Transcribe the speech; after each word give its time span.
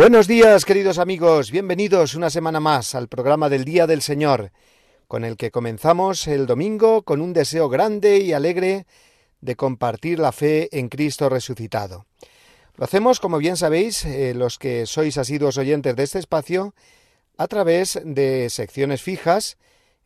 Buenos 0.00 0.26
días, 0.26 0.64
queridos 0.64 0.96
amigos. 0.96 1.50
Bienvenidos 1.50 2.14
una 2.14 2.30
semana 2.30 2.58
más 2.58 2.94
al 2.94 3.06
programa 3.06 3.50
del 3.50 3.66
Día 3.66 3.86
del 3.86 4.00
Señor, 4.00 4.50
con 5.06 5.26
el 5.26 5.36
que 5.36 5.50
comenzamos 5.50 6.26
el 6.26 6.46
domingo 6.46 7.02
con 7.02 7.20
un 7.20 7.34
deseo 7.34 7.68
grande 7.68 8.16
y 8.16 8.32
alegre 8.32 8.86
de 9.42 9.56
compartir 9.56 10.18
la 10.18 10.32
fe 10.32 10.70
en 10.72 10.88
Cristo 10.88 11.28
resucitado. 11.28 12.06
Lo 12.76 12.84
hacemos, 12.86 13.20
como 13.20 13.36
bien 13.36 13.58
sabéis, 13.58 14.06
eh, 14.06 14.32
los 14.32 14.58
que 14.58 14.86
sois 14.86 15.18
asiduos 15.18 15.58
oyentes 15.58 15.94
de 15.94 16.02
este 16.02 16.18
espacio, 16.18 16.74
a 17.36 17.46
través 17.46 18.00
de 18.02 18.48
secciones 18.48 19.02
fijas 19.02 19.58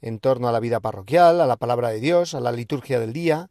en 0.03 0.19
torno 0.19 0.48
a 0.48 0.53
la 0.53 0.58
vida 0.58 0.81
parroquial, 0.81 1.41
a 1.41 1.47
la 1.47 1.56
palabra 1.56 1.91
de 1.91 2.01
Dios, 2.01 2.34
a 2.34 2.41
la 2.41 2.51
liturgia 2.51 2.98
del 2.98 3.12
día, 3.12 3.48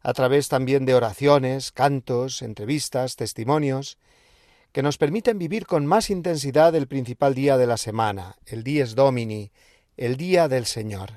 a 0.00 0.14
través 0.14 0.48
también 0.48 0.86
de 0.86 0.94
oraciones, 0.94 1.70
cantos, 1.70 2.40
entrevistas, 2.40 3.16
testimonios, 3.16 3.98
que 4.76 4.82
nos 4.82 4.98
permiten 4.98 5.38
vivir 5.38 5.64
con 5.64 5.86
más 5.86 6.10
intensidad 6.10 6.74
el 6.74 6.86
principal 6.86 7.34
día 7.34 7.56
de 7.56 7.66
la 7.66 7.78
semana, 7.78 8.36
el 8.44 8.62
Dies 8.62 8.94
Domini, 8.94 9.50
el 9.96 10.18
Día 10.18 10.48
del 10.48 10.66
Señor. 10.66 11.12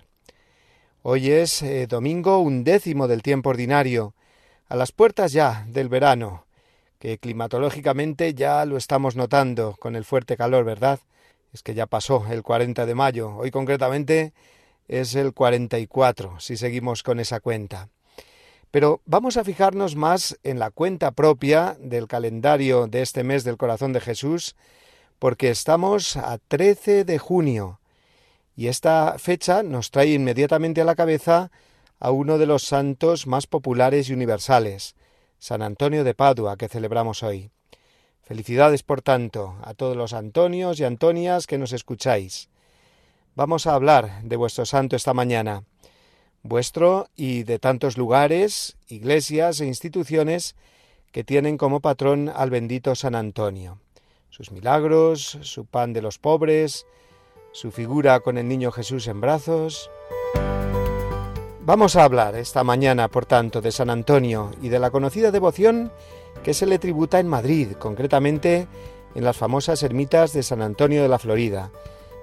Hoy 1.01 1.31
es 1.31 1.61
eh, 1.61 1.85
domingo 1.85 2.39
undécimo 2.39 3.09
del 3.09 3.21
tiempo 3.21 3.49
ordinario, 3.49 4.13
a 4.69 4.77
las 4.77 4.93
puertas 4.93 5.33
ya 5.33 5.65
del 5.67 5.89
verano, 5.89 6.45
que 6.99 7.17
climatológicamente 7.17 8.33
ya 8.33 8.63
lo 8.63 8.77
estamos 8.77 9.17
notando 9.17 9.75
con 9.77 9.97
el 9.97 10.05
fuerte 10.05 10.37
calor, 10.37 10.63
¿verdad? 10.63 11.01
Es 11.51 11.61
que 11.61 11.73
ya 11.73 11.85
pasó 11.85 12.25
el 12.31 12.43
40 12.43 12.85
de 12.85 12.95
mayo, 12.95 13.35
hoy 13.35 13.51
concretamente 13.51 14.31
es 14.87 15.15
el 15.15 15.33
44, 15.33 16.39
si 16.39 16.55
seguimos 16.55 17.03
con 17.03 17.19
esa 17.19 17.41
cuenta. 17.41 17.89
Pero 18.71 19.01
vamos 19.05 19.37
a 19.37 19.43
fijarnos 19.43 19.95
más 19.95 20.37
en 20.43 20.59
la 20.59 20.69
cuenta 20.69 21.11
propia 21.11 21.75
del 21.79 22.07
calendario 22.07 22.87
de 22.87 23.01
este 23.01 23.23
mes 23.23 23.43
del 23.43 23.57
corazón 23.57 23.93
de 23.93 24.01
Jesús, 24.01 24.55
porque 25.17 25.49
estamos 25.49 26.15
a 26.17 26.37
13 26.37 27.03
de 27.03 27.17
junio 27.17 27.79
y 28.55 28.67
esta 28.67 29.15
fecha 29.17 29.63
nos 29.63 29.89
trae 29.89 30.13
inmediatamente 30.13 30.81
a 30.81 30.85
la 30.85 30.95
cabeza 30.95 31.49
a 31.97 32.11
uno 32.11 32.37
de 32.37 32.45
los 32.45 32.63
santos 32.63 33.25
más 33.25 33.47
populares 33.47 34.09
y 34.09 34.13
universales, 34.13 34.95
San 35.39 35.61
Antonio 35.61 36.03
de 36.03 36.13
Padua, 36.13 36.57
que 36.57 36.67
celebramos 36.67 37.23
hoy. 37.23 37.51
Felicidades, 38.21 38.83
por 38.83 39.01
tanto, 39.01 39.57
a 39.63 39.73
todos 39.73 39.97
los 39.97 40.13
Antonios 40.13 40.79
y 40.79 40.83
Antonias 40.83 41.47
que 41.47 41.57
nos 41.57 41.73
escucháis. 41.73 42.49
Vamos 43.33 43.65
a 43.65 43.73
hablar 43.73 44.21
de 44.23 44.35
vuestro 44.35 44.65
santo 44.65 44.95
esta 44.95 45.13
mañana 45.13 45.63
vuestro 46.43 47.07
y 47.15 47.43
de 47.43 47.59
tantos 47.59 47.97
lugares, 47.97 48.77
iglesias 48.87 49.61
e 49.61 49.65
instituciones 49.65 50.55
que 51.11 51.23
tienen 51.23 51.57
como 51.57 51.79
patrón 51.79 52.31
al 52.33 52.49
bendito 52.49 52.95
San 52.95 53.15
Antonio. 53.15 53.79
Sus 54.29 54.51
milagros, 54.51 55.39
su 55.41 55.65
pan 55.65 55.93
de 55.93 56.01
los 56.01 56.17
pobres, 56.17 56.85
su 57.51 57.71
figura 57.71 58.19
con 58.19 58.37
el 58.37 58.47
niño 58.47 58.71
Jesús 58.71 59.07
en 59.07 59.21
brazos. 59.21 59.89
Vamos 61.61 61.95
a 61.95 62.03
hablar 62.03 62.35
esta 62.35 62.63
mañana, 62.63 63.09
por 63.09 63.25
tanto, 63.25 63.61
de 63.61 63.71
San 63.71 63.89
Antonio 63.89 64.51
y 64.61 64.69
de 64.69 64.79
la 64.79 64.91
conocida 64.91 65.31
devoción 65.31 65.91
que 66.43 66.53
se 66.53 66.65
le 66.65 66.79
tributa 66.79 67.19
en 67.19 67.27
Madrid, 67.27 67.73
concretamente 67.73 68.67
en 69.15 69.23
las 69.23 69.37
famosas 69.37 69.83
ermitas 69.83 70.33
de 70.33 70.43
San 70.43 70.61
Antonio 70.61 71.01
de 71.01 71.09
la 71.09 71.19
Florida. 71.19 71.71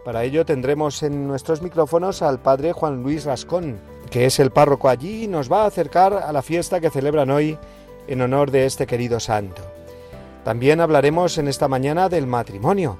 Para 0.04 0.24
ello 0.24 0.44
tendremos 0.44 1.02
en 1.02 1.26
nuestros 1.26 1.62
micrófonos 1.62 2.22
al 2.22 2.40
padre 2.40 2.72
Juan 2.72 3.02
Luis 3.02 3.24
Rascón, 3.24 3.78
que 4.10 4.26
es 4.26 4.38
el 4.38 4.50
párroco 4.50 4.88
allí 4.88 5.26
nos 5.26 5.50
va 5.50 5.62
a 5.62 5.66
acercar 5.66 6.14
a 6.14 6.32
la 6.32 6.42
fiesta 6.42 6.80
que 6.80 6.90
celebran 6.90 7.30
hoy 7.30 7.58
en 8.08 8.20
honor 8.20 8.50
de 8.50 8.66
este 8.66 8.86
querido 8.86 9.20
santo. 9.20 9.62
También 10.44 10.80
hablaremos 10.80 11.38
en 11.38 11.48
esta 11.48 11.68
mañana 11.68 12.08
del 12.08 12.26
matrimonio, 12.26 12.98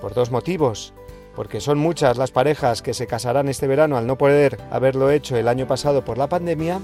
por 0.00 0.14
dos 0.14 0.30
motivos, 0.30 0.92
porque 1.34 1.60
son 1.60 1.78
muchas 1.78 2.18
las 2.18 2.30
parejas 2.30 2.82
que 2.82 2.92
se 2.92 3.06
casarán 3.06 3.48
este 3.48 3.66
verano 3.66 3.96
al 3.96 4.06
no 4.06 4.18
poder 4.18 4.58
haberlo 4.70 5.10
hecho 5.10 5.36
el 5.36 5.48
año 5.48 5.66
pasado 5.66 6.04
por 6.04 6.18
la 6.18 6.28
pandemia, 6.28 6.80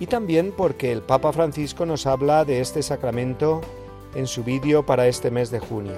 y 0.00 0.06
también 0.06 0.52
porque 0.56 0.92
el 0.92 1.02
Papa 1.02 1.32
Francisco 1.32 1.86
nos 1.86 2.06
habla 2.06 2.44
de 2.44 2.60
este 2.60 2.82
sacramento 2.82 3.60
en 4.14 4.26
su 4.26 4.42
vídeo 4.42 4.84
para 4.84 5.06
este 5.06 5.30
mes 5.30 5.50
de 5.50 5.60
junio. 5.60 5.94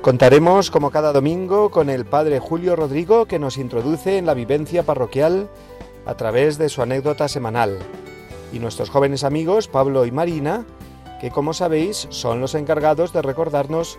Contaremos, 0.00 0.70
como 0.70 0.90
cada 0.90 1.12
domingo, 1.12 1.70
con 1.70 1.88
el 1.88 2.04
Padre 2.04 2.38
Julio 2.38 2.76
Rodrigo, 2.76 3.26
que 3.26 3.38
nos 3.38 3.56
introduce 3.56 4.18
en 4.18 4.26
la 4.26 4.34
vivencia 4.34 4.82
parroquial 4.82 5.48
a 6.06 6.14
través 6.14 6.58
de 6.58 6.68
su 6.68 6.82
anécdota 6.82 7.28
semanal, 7.28 7.78
y 8.52 8.58
nuestros 8.58 8.90
jóvenes 8.90 9.24
amigos 9.24 9.68
Pablo 9.68 10.06
y 10.06 10.12
Marina, 10.12 10.64
que 11.20 11.30
como 11.30 11.54
sabéis 11.54 12.06
son 12.10 12.40
los 12.40 12.54
encargados 12.54 13.12
de 13.12 13.22
recordarnos 13.22 13.98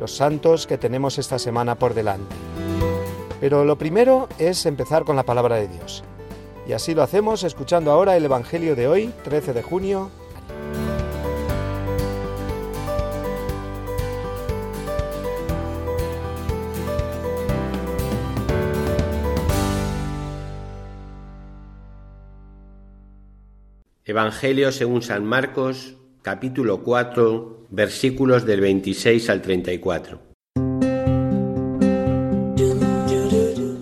los 0.00 0.16
santos 0.16 0.66
que 0.66 0.78
tenemos 0.78 1.18
esta 1.18 1.38
semana 1.38 1.76
por 1.76 1.94
delante. 1.94 2.34
Pero 3.40 3.64
lo 3.64 3.78
primero 3.78 4.28
es 4.38 4.66
empezar 4.66 5.04
con 5.04 5.16
la 5.16 5.22
palabra 5.22 5.56
de 5.56 5.68
Dios. 5.68 6.02
Y 6.66 6.72
así 6.72 6.94
lo 6.94 7.02
hacemos 7.02 7.44
escuchando 7.44 7.92
ahora 7.92 8.16
el 8.16 8.24
Evangelio 8.24 8.74
de 8.74 8.88
hoy, 8.88 9.12
13 9.24 9.52
de 9.52 9.62
junio, 9.62 10.10
Evangelio 24.06 24.70
según 24.70 25.00
San 25.00 25.24
Marcos, 25.24 25.96
capítulo 26.20 26.82
4, 26.82 27.68
versículos 27.70 28.44
del 28.44 28.60
26 28.60 29.30
al 29.30 29.40
34. 29.40 30.20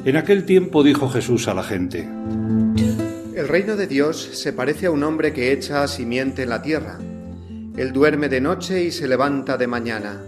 En 0.04 0.16
aquel 0.16 0.46
tiempo 0.46 0.84
dijo 0.84 1.08
Jesús 1.08 1.48
a 1.48 1.54
la 1.54 1.64
gente, 1.64 2.08
El 3.34 3.48
reino 3.48 3.74
de 3.74 3.88
Dios 3.88 4.22
se 4.34 4.52
parece 4.52 4.86
a 4.86 4.92
un 4.92 5.02
hombre 5.02 5.32
que 5.32 5.50
echa 5.50 5.88
simiente 5.88 6.44
en 6.44 6.50
la 6.50 6.62
tierra. 6.62 7.00
Él 7.76 7.92
duerme 7.92 8.28
de 8.28 8.40
noche 8.40 8.84
y 8.84 8.92
se 8.92 9.08
levanta 9.08 9.56
de 9.56 9.66
mañana. 9.66 10.22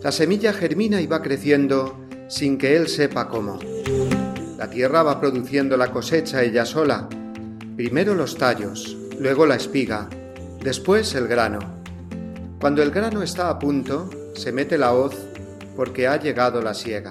La 0.00 0.12
semilla 0.12 0.52
germina 0.52 1.00
y 1.00 1.08
va 1.08 1.22
creciendo 1.22 2.06
sin 2.28 2.56
que 2.56 2.76
él 2.76 2.86
sepa 2.86 3.26
cómo. 3.26 3.58
La 4.58 4.70
tierra 4.70 5.02
va 5.02 5.20
produciendo 5.20 5.76
la 5.76 5.90
cosecha 5.90 6.44
ella 6.44 6.64
sola. 6.64 7.08
Primero 7.74 8.14
los 8.14 8.36
tallos, 8.36 8.96
luego 9.18 9.46
la 9.46 9.56
espiga, 9.56 10.08
después 10.60 11.14
el 11.14 11.28
grano. 11.28 11.58
Cuando 12.60 12.82
el 12.82 12.90
grano 12.90 13.22
está 13.22 13.48
a 13.50 13.58
punto, 13.58 14.10
se 14.34 14.52
mete 14.52 14.78
la 14.78 14.92
hoz 14.92 15.14
porque 15.76 16.06
ha 16.06 16.18
llegado 16.18 16.62
la 16.62 16.74
siega. 16.74 17.10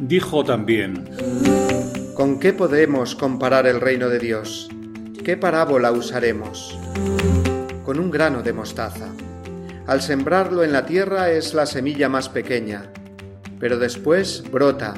Dijo 0.00 0.44
también, 0.44 1.08
¿Con 2.14 2.40
qué 2.40 2.52
podemos 2.52 3.14
comparar 3.14 3.66
el 3.66 3.80
reino 3.80 4.08
de 4.08 4.18
Dios? 4.18 4.68
¿Qué 5.24 5.36
parábola 5.36 5.92
usaremos? 5.92 6.76
Con 7.84 8.00
un 8.00 8.10
grano 8.10 8.42
de 8.42 8.52
mostaza. 8.52 9.08
Al 9.86 10.02
sembrarlo 10.02 10.64
en 10.64 10.72
la 10.72 10.84
tierra 10.84 11.30
es 11.30 11.54
la 11.54 11.64
semilla 11.64 12.08
más 12.08 12.28
pequeña, 12.28 12.90
pero 13.60 13.78
después 13.78 14.42
brota, 14.50 14.94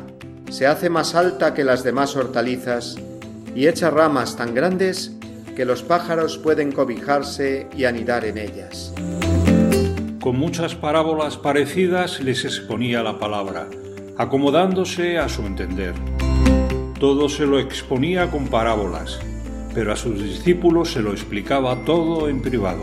se 0.49 0.67
hace 0.67 0.88
más 0.88 1.14
alta 1.14 1.52
que 1.52 1.62
las 1.62 1.85
demás 1.85 2.17
hortalizas 2.17 2.97
y 3.55 3.67
echa 3.67 3.91
ramas 3.91 4.37
tan 4.37 4.55
grandes 4.55 5.12
que 5.56 5.64
los 5.64 5.82
pájaros 5.82 6.38
pueden 6.38 6.73
cobijarse 6.73 7.69
y 7.76 7.85
anidar 7.85 8.25
en 8.25 8.38
ellas. 8.38 8.93
Con 10.20 10.38
muchas 10.38 10.75
parábolas 10.75 11.37
parecidas 11.37 12.20
les 12.20 12.44
exponía 12.44 13.02
la 13.02 13.19
palabra, 13.19 13.69
acomodándose 14.17 15.19
a 15.19 15.29
su 15.29 15.43
entender. 15.43 15.94
Todo 16.99 17.29
se 17.29 17.47
lo 17.47 17.58
exponía 17.58 18.31
con 18.31 18.49
parábolas, 18.49 19.19
pero 19.75 19.93
a 19.93 19.97
sus 19.97 20.23
discípulos 20.23 20.93
se 20.93 21.00
lo 21.00 21.12
explicaba 21.12 21.85
todo 21.85 22.29
en 22.29 22.43
privado. 22.43 22.82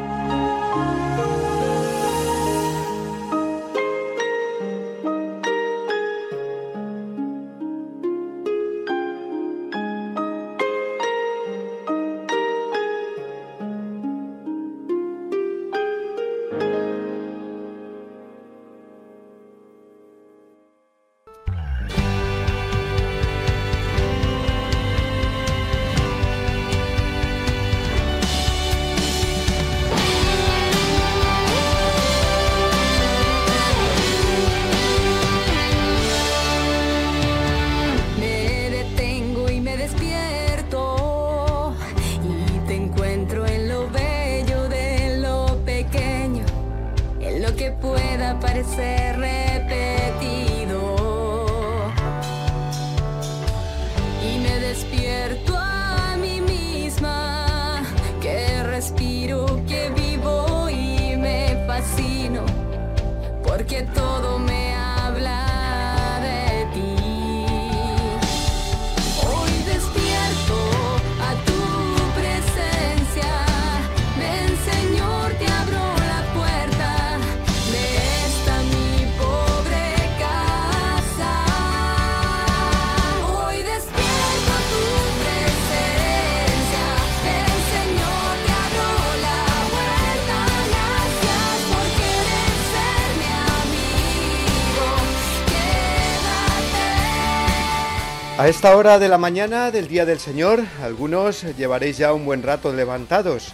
A 98.41 98.47
esta 98.47 98.75
hora 98.75 98.97
de 98.97 99.07
la 99.07 99.19
mañana 99.19 99.69
del 99.69 99.87
Día 99.87 100.03
del 100.03 100.17
Señor, 100.17 100.63
algunos 100.81 101.43
llevaréis 101.55 101.99
ya 101.99 102.11
un 102.11 102.25
buen 102.25 102.41
rato 102.41 102.73
levantados, 102.73 103.53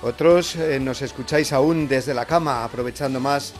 otros 0.00 0.56
eh, 0.56 0.80
nos 0.80 1.02
escucháis 1.02 1.52
aún 1.52 1.88
desde 1.88 2.14
la 2.14 2.24
cama, 2.24 2.64
aprovechando 2.64 3.20
más 3.20 3.52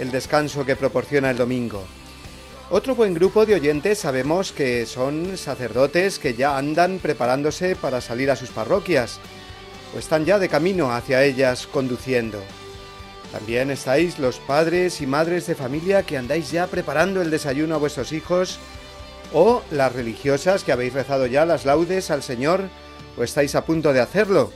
el 0.00 0.10
descanso 0.10 0.66
que 0.66 0.74
proporciona 0.74 1.30
el 1.30 1.36
domingo. 1.36 1.84
Otro 2.68 2.96
buen 2.96 3.14
grupo 3.14 3.46
de 3.46 3.54
oyentes 3.54 4.00
sabemos 4.00 4.50
que 4.50 4.86
son 4.86 5.38
sacerdotes 5.38 6.18
que 6.18 6.34
ya 6.34 6.58
andan 6.58 6.98
preparándose 6.98 7.76
para 7.76 8.00
salir 8.00 8.28
a 8.32 8.34
sus 8.34 8.50
parroquias, 8.50 9.20
o 9.94 10.00
están 10.00 10.24
ya 10.24 10.40
de 10.40 10.48
camino 10.48 10.92
hacia 10.92 11.22
ellas 11.22 11.68
conduciendo. 11.68 12.42
También 13.30 13.70
estáis 13.70 14.18
los 14.18 14.40
padres 14.40 15.00
y 15.00 15.06
madres 15.06 15.46
de 15.46 15.54
familia 15.54 16.02
que 16.02 16.18
andáis 16.18 16.50
ya 16.50 16.66
preparando 16.66 17.22
el 17.22 17.30
desayuno 17.30 17.76
a 17.76 17.78
vuestros 17.78 18.10
hijos, 18.10 18.58
o 19.32 19.62
las 19.70 19.92
religiosas 19.92 20.64
que 20.64 20.72
habéis 20.72 20.94
rezado 20.94 21.26
ya 21.26 21.44
las 21.44 21.64
laudes 21.64 22.10
al 22.10 22.22
Señor 22.22 22.62
o 23.16 23.24
estáis 23.24 23.54
a 23.54 23.64
punto 23.64 23.92
de 23.92 24.00
hacerlo 24.00 24.52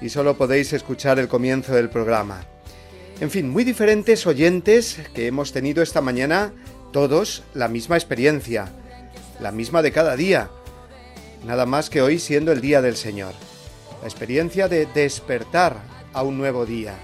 y 0.00 0.08
solo 0.08 0.36
podéis 0.36 0.72
escuchar 0.72 1.18
el 1.18 1.28
comienzo 1.28 1.74
del 1.74 1.90
programa. 1.90 2.44
En 3.20 3.30
fin, 3.30 3.48
muy 3.50 3.64
diferentes 3.64 4.26
oyentes 4.26 4.98
que 5.14 5.26
hemos 5.26 5.52
tenido 5.52 5.82
esta 5.82 6.00
mañana, 6.00 6.52
todos 6.92 7.42
la 7.54 7.68
misma 7.68 7.96
experiencia, 7.96 8.72
la 9.40 9.52
misma 9.52 9.82
de 9.82 9.92
cada 9.92 10.16
día, 10.16 10.50
nada 11.44 11.66
más 11.66 11.90
que 11.90 12.00
hoy 12.02 12.18
siendo 12.18 12.50
el 12.52 12.60
día 12.60 12.80
del 12.80 12.96
Señor, 12.96 13.34
la 14.00 14.08
experiencia 14.08 14.68
de 14.68 14.86
despertar 14.86 15.76
a 16.12 16.22
un 16.22 16.38
nuevo 16.38 16.64
día. 16.64 16.94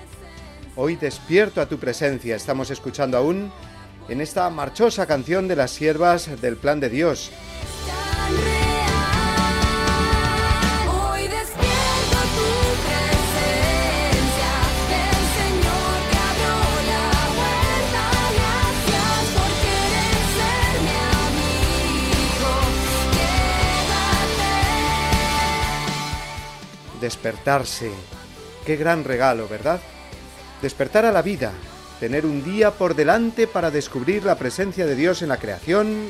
Hoy 0.75 0.97
despierto 0.97 1.61
a 1.61 1.67
tu 1.67 1.79
presencia, 1.79 2.37
estamos 2.37 2.71
escuchando 2.71 3.19
aún 3.19 3.53
en 4.09 4.21
esta 4.21 4.49
marchosa 4.51 5.07
canción 5.07 5.49
de 5.49 5.57
las 5.57 5.71
siervas 5.73 6.41
del 6.41 6.57
plan 6.57 6.81
de 6.81 6.89
Dios. 6.89 7.31
Despertarse. 27.01 27.91
Qué 28.65 28.77
gran 28.77 29.05
regalo, 29.05 29.47
¿verdad? 29.47 29.81
Despertar 30.61 31.05
a 31.05 31.13
la 31.13 31.23
vida, 31.23 31.53
tener 32.01 32.27
un 32.27 32.45
día 32.45 32.73
por 32.73 32.95
delante 32.95 33.47
para 33.47 33.71
descubrir 33.71 34.25
la 34.25 34.37
presencia 34.37 34.87
de 34.87 34.95
Dios 34.95 35.23
en 35.23 35.29
la 35.29 35.39
creación, 35.39 36.09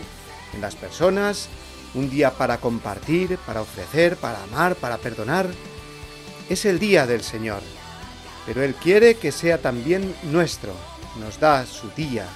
en 0.54 0.60
las 0.60 0.74
personas, 0.74 1.48
un 1.94 2.10
día 2.10 2.32
para 2.32 2.58
compartir, 2.58 3.38
para 3.38 3.62
ofrecer, 3.62 4.16
para 4.16 4.42
amar, 4.42 4.74
para 4.74 4.98
perdonar. 4.98 5.46
Es 6.48 6.64
el 6.64 6.78
día 6.78 7.06
del 7.06 7.22
Señor, 7.22 7.60
pero 8.46 8.62
Él 8.62 8.74
quiere 8.74 9.16
que 9.16 9.32
sea 9.32 9.58
también 9.58 10.14
nuestro. 10.24 10.72
Nos 11.20 11.40
da 11.40 11.64
su 11.64 11.88
día, 11.90 12.26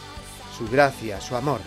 su 0.57 0.69
gracia, 0.69 1.21
su 1.21 1.37
amor. 1.37 1.61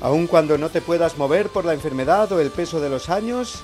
Aun 0.00 0.28
cuando 0.28 0.56
no 0.56 0.70
te 0.70 0.80
puedas 0.80 1.18
mover 1.18 1.48
por 1.48 1.64
la 1.64 1.74
enfermedad 1.74 2.30
o 2.30 2.40
el 2.40 2.50
peso 2.50 2.80
de 2.80 2.88
los 2.88 3.08
años, 3.08 3.62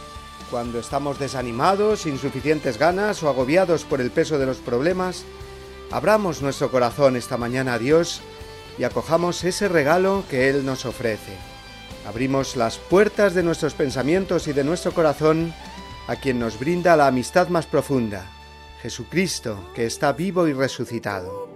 cuando 0.51 0.79
estamos 0.79 1.19
desanimados, 1.19 2.03
sin 2.03 2.19
suficientes 2.19 2.79
ganas 2.79 3.23
o 3.23 3.29
agobiados 3.29 3.85
por 3.85 4.01
el 4.01 4.11
peso 4.11 4.39
de 4.39 4.47
los 4.47 4.59
problemas, 4.59 5.25
Abramos 5.95 6.43
nuestro 6.43 6.73
corazón 6.73 7.15
esta 7.15 7.37
mañana 7.37 7.75
a 7.75 7.79
Dios 7.79 8.21
y 8.79 8.83
acojamos 8.83 9.45
ese 9.45 9.69
regalo 9.69 10.25
que 10.29 10.49
Él 10.49 10.67
nos 10.67 10.87
ofrece. 10.87 11.37
Abrimos 12.05 12.57
las 12.57 12.79
puertas 12.79 13.35
de 13.35 13.45
nuestros 13.45 13.75
pensamientos 13.75 14.49
y 14.49 14.53
de 14.53 14.65
nuestro 14.65 14.93
corazón 14.93 15.55
a 16.09 16.17
quien 16.17 16.41
nos 16.41 16.59
brinda 16.59 16.97
la 16.97 17.07
amistad 17.07 17.47
más 17.47 17.67
profunda, 17.67 18.27
Jesucristo, 18.83 19.71
que 19.73 19.87
está 19.87 20.13
vivo 20.13 20.49
y 20.49 20.53
resucitado. 20.53 21.49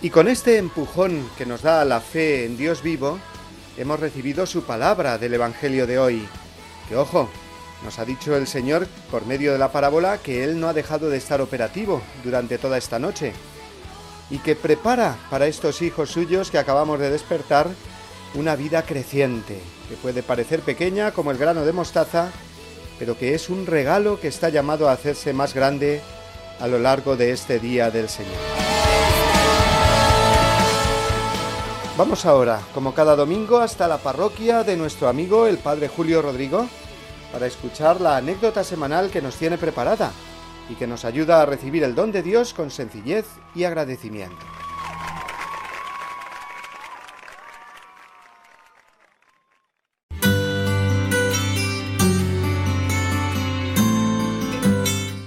Y 0.00 0.10
con 0.10 0.28
este 0.28 0.58
empujón 0.58 1.28
que 1.36 1.44
nos 1.44 1.62
da 1.62 1.84
la 1.84 2.00
fe 2.00 2.44
en 2.44 2.56
Dios 2.56 2.82
vivo, 2.82 3.18
hemos 3.76 3.98
recibido 3.98 4.46
su 4.46 4.62
palabra 4.62 5.18
del 5.18 5.34
Evangelio 5.34 5.88
de 5.88 5.98
hoy. 5.98 6.28
Que 6.88 6.94
ojo, 6.94 7.28
nos 7.84 7.98
ha 7.98 8.04
dicho 8.04 8.36
el 8.36 8.46
Señor 8.46 8.86
por 9.10 9.26
medio 9.26 9.52
de 9.52 9.58
la 9.58 9.72
parábola 9.72 10.18
que 10.18 10.44
Él 10.44 10.60
no 10.60 10.68
ha 10.68 10.72
dejado 10.72 11.10
de 11.10 11.18
estar 11.18 11.40
operativo 11.40 12.00
durante 12.22 12.58
toda 12.58 12.78
esta 12.78 13.00
noche 13.00 13.32
y 14.30 14.38
que 14.38 14.54
prepara 14.54 15.16
para 15.30 15.48
estos 15.48 15.82
hijos 15.82 16.10
suyos 16.10 16.52
que 16.52 16.58
acabamos 16.58 17.00
de 17.00 17.10
despertar 17.10 17.66
una 18.34 18.54
vida 18.54 18.82
creciente, 18.82 19.58
que 19.88 19.96
puede 19.96 20.22
parecer 20.22 20.60
pequeña 20.60 21.10
como 21.10 21.32
el 21.32 21.38
grano 21.38 21.64
de 21.64 21.72
mostaza, 21.72 22.30
pero 23.00 23.18
que 23.18 23.34
es 23.34 23.48
un 23.48 23.66
regalo 23.66 24.20
que 24.20 24.28
está 24.28 24.48
llamado 24.48 24.88
a 24.88 24.92
hacerse 24.92 25.32
más 25.32 25.54
grande 25.54 26.02
a 26.60 26.68
lo 26.68 26.78
largo 26.78 27.16
de 27.16 27.32
este 27.32 27.58
día 27.58 27.90
del 27.90 28.08
Señor. 28.08 28.67
Vamos 31.98 32.26
ahora, 32.26 32.60
como 32.74 32.94
cada 32.94 33.16
domingo, 33.16 33.58
hasta 33.58 33.88
la 33.88 33.98
parroquia 33.98 34.62
de 34.62 34.76
nuestro 34.76 35.08
amigo 35.08 35.48
el 35.48 35.58
Padre 35.58 35.88
Julio 35.88 36.22
Rodrigo 36.22 36.68
para 37.32 37.48
escuchar 37.48 38.00
la 38.00 38.16
anécdota 38.16 38.62
semanal 38.62 39.10
que 39.10 39.20
nos 39.20 39.34
tiene 39.34 39.58
preparada 39.58 40.12
y 40.70 40.76
que 40.76 40.86
nos 40.86 41.04
ayuda 41.04 41.42
a 41.42 41.46
recibir 41.46 41.82
el 41.82 41.96
don 41.96 42.12
de 42.12 42.22
Dios 42.22 42.54
con 42.54 42.70
sencillez 42.70 43.26
y 43.52 43.64
agradecimiento. 43.64 44.36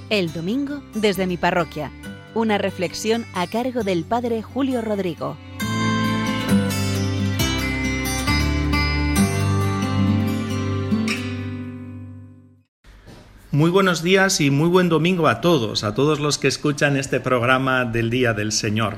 El 0.09 0.31
domingo 0.31 0.81
desde 0.93 1.27
mi 1.27 1.35
parroquia. 1.35 1.91
Una 2.33 2.57
reflexión 2.57 3.25
a 3.35 3.45
cargo 3.47 3.83
del 3.83 4.05
Padre 4.05 4.41
Julio 4.41 4.81
Rodrigo. 4.81 5.35
Muy 13.61 13.69
buenos 13.69 14.01
días 14.01 14.41
y 14.41 14.49
muy 14.49 14.69
buen 14.69 14.89
domingo 14.89 15.27
a 15.27 15.39
todos, 15.39 15.83
a 15.83 15.93
todos 15.93 16.19
los 16.19 16.39
que 16.39 16.47
escuchan 16.47 16.97
este 16.97 17.19
programa 17.19 17.85
del 17.85 18.09
Día 18.09 18.33
del 18.33 18.51
Señor. 18.51 18.95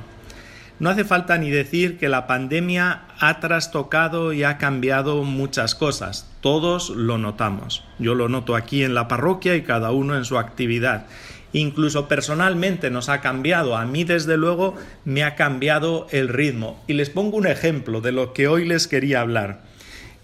No 0.79 0.89
hace 0.89 1.03
falta 1.03 1.37
ni 1.37 1.49
decir 1.49 1.97
que 1.97 2.07
la 2.07 2.27
pandemia 2.27 3.01
ha 3.19 3.41
trastocado 3.41 4.31
y 4.31 4.45
ha 4.45 4.57
cambiado 4.57 5.25
muchas 5.25 5.75
cosas. 5.75 6.31
Todos 6.39 6.91
lo 6.91 7.17
notamos. 7.17 7.83
Yo 7.99 8.15
lo 8.15 8.29
noto 8.29 8.55
aquí 8.55 8.85
en 8.85 8.93
la 8.93 9.09
parroquia 9.09 9.57
y 9.57 9.63
cada 9.63 9.91
uno 9.91 10.15
en 10.15 10.23
su 10.23 10.37
actividad. 10.37 11.07
Incluso 11.51 12.07
personalmente 12.07 12.89
nos 12.89 13.09
ha 13.09 13.19
cambiado. 13.19 13.75
A 13.75 13.85
mí 13.85 14.05
desde 14.05 14.37
luego 14.37 14.75
me 15.03 15.25
ha 15.25 15.35
cambiado 15.35 16.07
el 16.11 16.29
ritmo. 16.29 16.81
Y 16.87 16.93
les 16.93 17.09
pongo 17.09 17.35
un 17.35 17.47
ejemplo 17.47 17.99
de 17.99 18.13
lo 18.13 18.31
que 18.31 18.47
hoy 18.47 18.63
les 18.63 18.87
quería 18.87 19.19
hablar. 19.19 19.63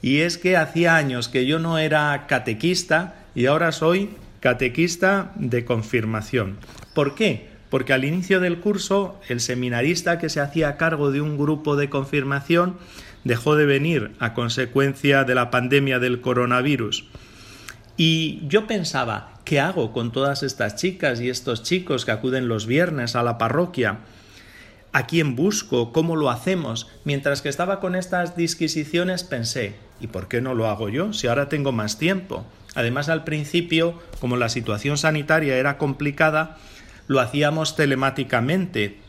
Y 0.02 0.20
es 0.20 0.38
que 0.38 0.56
hacía 0.56 0.96
años 0.96 1.28
que 1.28 1.46
yo 1.46 1.60
no 1.60 1.78
era 1.78 2.26
catequista 2.26 3.16
y 3.36 3.46
ahora 3.46 3.74
soy 3.74 4.12
catequista 4.40 5.32
de 5.36 5.66
confirmación. 5.66 6.58
¿Por 6.94 7.16
qué? 7.16 7.50
Porque 7.70 7.94
al 7.94 8.06
inicio 8.06 8.40
del 8.40 8.60
curso 8.60 9.20
el 9.28 9.40
seminarista 9.40 10.18
que 10.18 10.30
se 10.30 10.42
hacía 10.42 10.78
cargo 10.78 11.12
de 11.12 11.22
un 11.22 11.38
grupo 11.38 11.76
de 11.76 11.90
confirmación 11.90 12.78
dejó 13.24 13.56
de 13.56 13.66
venir 13.66 14.12
a 14.20 14.34
consecuencia 14.34 15.24
de 15.24 15.36
la 15.36 15.52
pandemia 15.52 16.00
del 16.00 16.22
coronavirus. 16.22 17.06
Y 17.98 18.48
yo 18.48 18.66
pensaba, 18.66 19.34
¿qué 19.44 19.60
hago 19.60 19.92
con 19.92 20.12
todas 20.12 20.42
estas 20.42 20.78
chicas 20.78 21.20
y 21.20 21.30
estos 21.30 21.64
chicos 21.64 22.06
que 22.06 22.12
acuden 22.12 22.48
los 22.48 22.66
viernes 22.66 23.16
a 23.16 23.24
la 23.24 23.38
parroquia? 23.38 24.00
¿A 24.94 25.06
quién 25.06 25.36
busco? 25.36 25.92
¿Cómo 25.92 26.16
lo 26.16 26.30
hacemos? 26.30 26.88
Mientras 27.04 27.42
que 27.42 27.50
estaba 27.50 27.80
con 27.80 27.96
estas 27.96 28.36
disquisiciones 28.36 29.24
pensé, 29.24 29.76
¿y 30.00 30.08
por 30.08 30.28
qué 30.28 30.42
no 30.42 30.56
lo 30.56 30.68
hago 30.68 30.90
yo 30.90 31.14
si 31.14 31.28
ahora 31.28 31.50
tengo 31.50 31.72
más 31.72 32.00
tiempo? 32.00 32.46
Además, 32.76 33.10
al 33.10 33.24
principio, 33.24 34.00
como 34.20 34.38
la 34.38 34.50
situación 34.50 34.98
sanitaria 34.98 35.58
era 35.58 35.78
complicada, 35.78 36.58
lo 37.08 37.20
hacíamos 37.20 37.76
telemáticamente. 37.76 39.00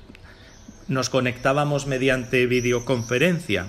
Nos 0.88 1.10
conectábamos 1.10 1.86
mediante 1.86 2.46
videoconferencia. 2.46 3.66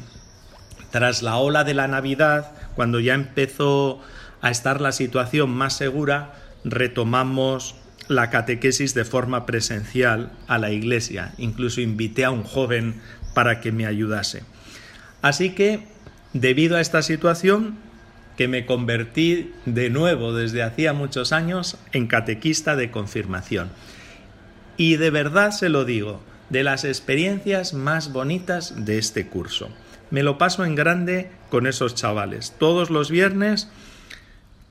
Tras 0.91 1.21
la 1.21 1.37
ola 1.37 1.63
de 1.63 1.73
la 1.73 1.87
Navidad, 1.87 2.51
cuando 2.75 2.99
ya 2.99 3.13
empezó 3.13 4.01
a 4.41 4.49
estar 4.49 4.81
la 4.81 4.91
situación 4.91 5.49
más 5.51 5.73
segura, 5.73 6.33
retomamos 6.63 7.75
la 8.07 8.29
catequesis 8.29 8.93
de 8.93 9.05
forma 9.05 9.45
presencial 9.45 10.31
a 10.47 10.57
la 10.57 10.71
iglesia. 10.71 11.33
Incluso 11.37 11.81
invité 11.81 12.25
a 12.25 12.31
un 12.31 12.43
joven 12.43 13.01
para 13.33 13.61
que 13.61 13.71
me 13.71 13.85
ayudase. 13.85 14.43
Así 15.21 15.51
que, 15.51 15.87
debido 16.33 16.77
a 16.77 16.81
esta 16.81 17.01
situación, 17.01 17.77
que 18.37 18.47
me 18.47 18.65
convertí 18.65 19.51
de 19.65 19.89
nuevo 19.89 20.33
desde 20.33 20.63
hacía 20.63 20.93
muchos 20.93 21.31
años 21.31 21.77
en 21.91 22.07
catequista 22.07 22.75
de 22.75 22.91
confirmación. 22.91 23.69
Y 24.77 24.95
de 24.95 25.09
verdad 25.09 25.51
se 25.51 25.69
lo 25.69 25.85
digo, 25.85 26.21
de 26.49 26.63
las 26.63 26.83
experiencias 26.83 27.73
más 27.73 28.11
bonitas 28.11 28.85
de 28.85 28.97
este 28.97 29.27
curso. 29.27 29.69
Me 30.09 30.23
lo 30.23 30.37
paso 30.37 30.65
en 30.65 30.75
grande 30.75 31.31
con 31.49 31.67
esos 31.67 31.95
chavales. 31.95 32.53
Todos 32.57 32.89
los 32.89 33.09
viernes 33.09 33.69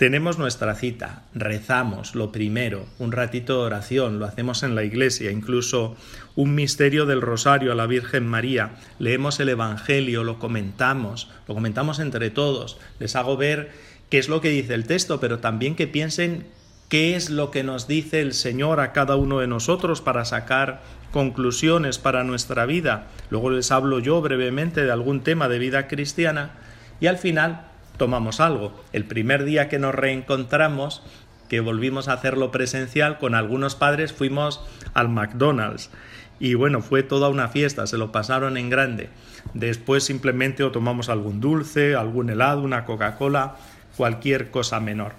tenemos 0.01 0.39
nuestra 0.39 0.75
cita, 0.77 1.25
rezamos 1.35 2.15
lo 2.15 2.33
primero, 2.33 2.87
un 2.99 3.13
ratito 3.13 3.59
de 3.59 3.67
oración, 3.67 4.19
lo 4.19 4.25
hacemos 4.25 4.63
en 4.63 4.75
la 4.75 4.83
iglesia, 4.83 5.31
incluso 5.31 5.95
un 6.37 6.55
misterio 6.55 7.05
del 7.05 7.21
rosario 7.21 7.71
a 7.71 7.75
la 7.75 7.87
Virgen 7.87 8.27
María, 8.27 8.77
leemos 8.99 9.41
el 9.41 9.51
Evangelio, 9.51 10.25
lo 10.25 10.39
comentamos, 10.39 11.29
lo 11.47 11.55
comentamos 11.55 11.99
entre 11.99 12.31
todos, 12.31 12.79
les 12.99 13.15
hago 13.15 13.37
ver 13.37 13.73
qué 14.09 14.17
es 14.17 14.31
lo 14.31 14.41
que 14.41 14.49
dice 14.49 14.73
el 14.73 14.87
texto, 14.87 15.21
pero 15.21 15.41
también 15.41 15.77
que 15.77 15.87
piensen 15.87 16.47
qué 16.89 17.15
es 17.15 17.29
lo 17.29 17.51
que 17.51 17.63
nos 17.63 17.87
dice 17.87 18.23
el 18.23 18.33
Señor 18.33 18.81
a 18.81 18.93
cada 18.93 19.17
uno 19.17 19.41
de 19.41 19.49
nosotros 19.49 20.01
para 20.01 20.25
sacar 20.25 20.81
conclusiones 21.13 21.99
para 21.99 22.25
nuestra 22.25 22.65
vida. 22.65 23.09
Luego 23.29 23.51
les 23.51 23.71
hablo 23.71 23.99
yo 23.99 24.23
brevemente 24.23 24.83
de 24.83 24.93
algún 24.93 25.21
tema 25.21 25.51
de 25.51 25.59
vida 25.59 25.89
cristiana 25.89 26.53
y 27.01 27.07
al 27.07 27.19
final 27.19 27.70
tomamos 28.01 28.41
algo. 28.41 28.73
El 28.95 29.05
primer 29.05 29.45
día 29.45 29.69
que 29.69 29.79
nos 29.79 29.95
reencontramos, 29.95 31.03
que 31.51 31.61
volvimos 31.61 32.09
a 32.09 32.15
hacerlo 32.15 32.51
presencial, 32.51 33.19
con 33.19 33.35
algunos 33.35 33.75
padres 33.75 34.15
fuimos 34.15 34.65
al 34.95 35.11
McDonald's. 35.11 35.91
Y 36.39 36.55
bueno, 36.55 36.81
fue 36.81 37.03
toda 37.03 37.29
una 37.29 37.49
fiesta, 37.49 37.87
se 37.87 37.99
lo 37.99 38.11
pasaron 38.11 38.57
en 38.57 38.71
grande. 38.71 39.11
Después 39.53 40.03
simplemente 40.03 40.65
o 40.65 40.71
tomamos 40.71 41.11
algún 41.11 41.43
dulce, 41.43 41.95
algún 41.95 42.31
helado, 42.31 42.63
una 42.63 42.87
Coca-Cola, 42.87 43.57
cualquier 43.99 44.51
cosa 44.51 44.81
menor. 44.81 45.13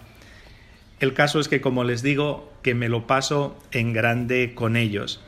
El 1.00 1.14
caso 1.14 1.40
es 1.40 1.48
que, 1.48 1.62
como 1.62 1.84
les 1.84 2.02
digo, 2.02 2.52
que 2.64 2.74
me 2.74 2.90
lo 2.90 3.06
paso 3.06 3.60
en 3.72 3.94
grande 3.94 4.54
con 4.56 4.76
ellos. 4.76 5.22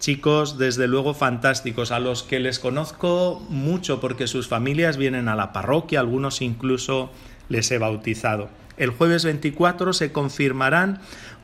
Chicos, 0.00 0.56
desde 0.56 0.88
luego 0.88 1.12
fantásticos, 1.12 1.92
a 1.92 2.00
los 2.00 2.22
que 2.22 2.40
les 2.40 2.58
conozco 2.58 3.44
mucho 3.50 4.00
porque 4.00 4.26
sus 4.26 4.48
familias 4.48 4.96
vienen 4.96 5.28
a 5.28 5.36
la 5.36 5.52
parroquia, 5.52 6.00
algunos 6.00 6.40
incluso 6.40 7.12
les 7.50 7.70
he 7.70 7.76
bautizado. 7.76 8.48
El 8.78 8.90
jueves 8.90 9.26
24 9.26 9.92
se 9.92 10.10
confirmarán 10.10 11.02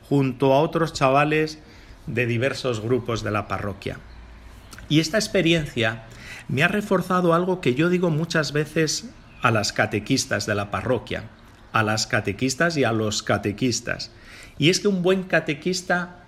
junto 0.09 0.55
a 0.55 0.61
otros 0.61 0.93
chavales 0.93 1.59
de 2.07 2.25
diversos 2.25 2.81
grupos 2.81 3.21
de 3.21 3.29
la 3.29 3.47
parroquia. 3.47 3.99
Y 4.89 5.01
esta 5.01 5.19
experiencia 5.19 6.05
me 6.47 6.63
ha 6.63 6.67
reforzado 6.67 7.35
algo 7.35 7.61
que 7.61 7.75
yo 7.75 7.89
digo 7.89 8.09
muchas 8.09 8.53
veces 8.53 9.11
a 9.43 9.51
las 9.51 9.71
catequistas 9.71 10.47
de 10.47 10.55
la 10.55 10.71
parroquia, 10.71 11.25
a 11.73 11.83
las 11.83 12.07
catequistas 12.07 12.75
y 12.75 12.85
a 12.85 12.91
los 12.91 13.21
catequistas. 13.21 14.09
Y 14.57 14.71
es 14.71 14.79
que 14.79 14.87
un 14.87 15.03
buen 15.03 15.25
catequista 15.25 16.23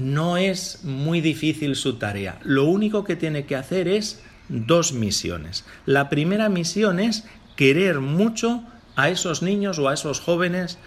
no 0.00 0.36
es 0.36 0.80
muy 0.84 1.20
difícil 1.20 1.76
su 1.76 1.94
tarea. 1.94 2.38
Lo 2.42 2.64
único 2.64 3.04
que 3.04 3.16
tiene 3.16 3.44
que 3.44 3.56
hacer 3.56 3.88
es 3.88 4.22
dos 4.48 4.92
misiones. 4.92 5.64
La 5.86 6.08
primera 6.08 6.48
misión 6.48 6.98
es 6.98 7.24
querer 7.56 8.00
mucho 8.00 8.64
a 8.96 9.10
esos 9.10 9.42
niños 9.42 9.78
o 9.78 9.88
a 9.88 9.94
esos 9.94 10.20
jóvenes 10.20 10.78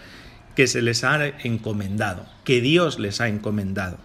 que 0.54 0.66
se 0.66 0.82
les 0.82 1.04
ha 1.04 1.26
encomendado, 1.26 2.26
que 2.44 2.60
Dios 2.60 2.98
les 2.98 3.20
ha 3.20 3.28
encomendado. 3.28 3.98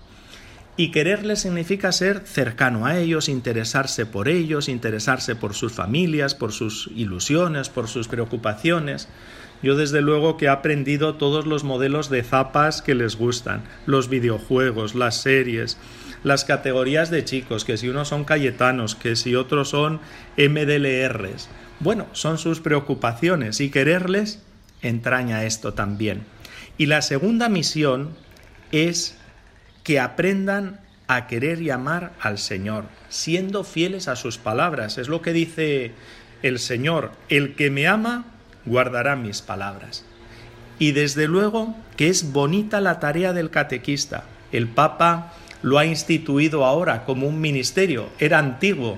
Y 0.78 0.92
quererles 0.92 1.42
significa 1.42 1.92
ser 1.92 2.22
cercano 2.26 2.86
a 2.86 2.98
ellos, 2.98 3.28
interesarse 3.28 4.06
por 4.06 4.30
ellos, 4.30 4.70
interesarse 4.70 5.36
por 5.36 5.54
sus 5.54 5.74
familias, 5.74 6.36
por 6.36 6.54
sus 6.54 6.90
ilusiones, 6.96 7.68
por 7.68 7.90
sus 7.90 8.08
preocupaciones. 8.08 9.10
Yo 9.62 9.76
desde 9.76 10.02
luego 10.02 10.38
que 10.38 10.46
he 10.46 10.50
aprendido 10.50 11.16
todos 11.16 11.46
los 11.46 11.64
modelos 11.64 12.10
de 12.10 12.24
zapas 12.24 12.82
que 12.82 12.96
les 12.96 13.18
gustan, 13.18 13.64
los 13.86 14.10
videojuegos, 14.10 14.96
las 14.96 15.22
series, 15.22 15.78
las 16.24 16.46
categorías 16.46 17.10
de 17.10 17.26
chicos, 17.26 17.66
que 17.66 17.78
si 17.78 17.90
unos 17.90 18.08
son 18.08 18.24
cayetanos, 18.24 18.96
que 18.96 19.16
si 19.16 19.36
otros 19.36 19.70
son 19.70 20.00
MDLRs. 20.38 21.50
Bueno, 21.80 22.08
son 22.14 22.38
sus 22.38 22.60
preocupaciones 22.60 23.60
y 23.60 23.70
quererles 23.70 24.42
entraña 24.82 25.44
esto 25.44 25.74
también. 25.74 26.24
Y 26.78 26.86
la 26.86 27.02
segunda 27.02 27.50
misión 27.50 28.12
es 28.72 29.18
que 29.84 30.00
aprendan 30.00 30.80
a 31.08 31.28
querer 31.28 31.62
y 31.62 31.70
amar 31.70 32.14
al 32.22 32.38
Señor, 32.38 32.86
siendo 33.10 33.64
fieles 33.64 34.08
a 34.08 34.16
sus 34.16 34.38
palabras. 34.38 34.98
Es 34.98 35.08
lo 35.08 35.22
que 35.22 35.34
dice 35.34 35.92
el 36.44 36.60
Señor, 36.60 37.12
el 37.30 37.56
que 37.56 37.70
me 37.70 37.88
ama 37.88 38.26
guardará 38.70 39.18
mis 39.18 39.42
palabras. 39.42 40.06
Y 40.78 40.94
desde 40.94 41.28
luego 41.28 41.76
que 41.98 42.08
es 42.08 42.32
bonita 42.32 42.80
la 42.80 43.02
tarea 43.02 43.34
del 43.34 43.50
catequista. 43.50 44.24
El 44.54 44.70
Papa 44.70 45.34
lo 45.62 45.78
ha 45.78 45.86
instituido 45.86 46.64
ahora 46.64 47.04
como 47.04 47.28
un 47.28 47.42
ministerio, 47.42 48.08
era 48.20 48.40
antiguo, 48.40 48.98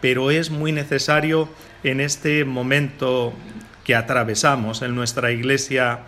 pero 0.00 0.30
es 0.30 0.48
muy 0.48 0.72
necesario 0.72 1.50
en 1.84 2.00
este 2.00 2.46
momento 2.46 3.34
que 3.84 3.94
atravesamos 3.94 4.80
en 4.80 4.94
nuestra 4.94 5.32
iglesia 5.32 6.00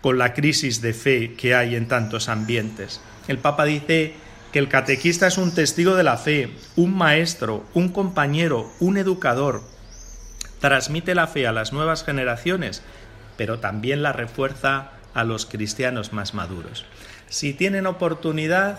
con 0.00 0.18
la 0.18 0.34
crisis 0.34 0.80
de 0.80 0.92
fe 0.92 1.34
que 1.34 1.56
hay 1.56 1.74
en 1.74 1.88
tantos 1.88 2.28
ambientes. 2.28 3.00
El 3.26 3.38
Papa 3.38 3.64
dice 3.64 4.14
que 4.52 4.60
el 4.60 4.68
catequista 4.68 5.26
es 5.26 5.38
un 5.38 5.52
testigo 5.52 5.96
de 5.96 6.04
la 6.04 6.16
fe, 6.16 6.50
un 6.76 6.96
maestro, 6.96 7.64
un 7.74 7.88
compañero, 7.88 8.70
un 8.78 8.98
educador. 8.98 9.62
Transmite 10.60 11.14
la 11.14 11.26
fe 11.26 11.46
a 11.46 11.52
las 11.52 11.72
nuevas 11.72 12.04
generaciones, 12.04 12.82
pero 13.36 13.58
también 13.58 14.02
la 14.02 14.12
refuerza 14.12 14.90
a 15.14 15.24
los 15.24 15.46
cristianos 15.46 16.12
más 16.12 16.34
maduros. 16.34 16.84
Si 17.28 17.52
tienen 17.52 17.86
oportunidad 17.86 18.78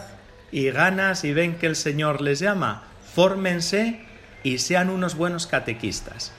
y 0.51 0.69
ganas 0.71 1.23
y 1.23 1.33
ven 1.33 1.57
que 1.57 1.67
el 1.67 1.75
Señor 1.75 2.21
les 2.21 2.39
llama, 2.39 2.83
fórmense 3.13 4.01
y 4.43 4.59
sean 4.59 4.89
unos 4.89 5.15
buenos 5.15 5.47
catequistas, 5.47 6.31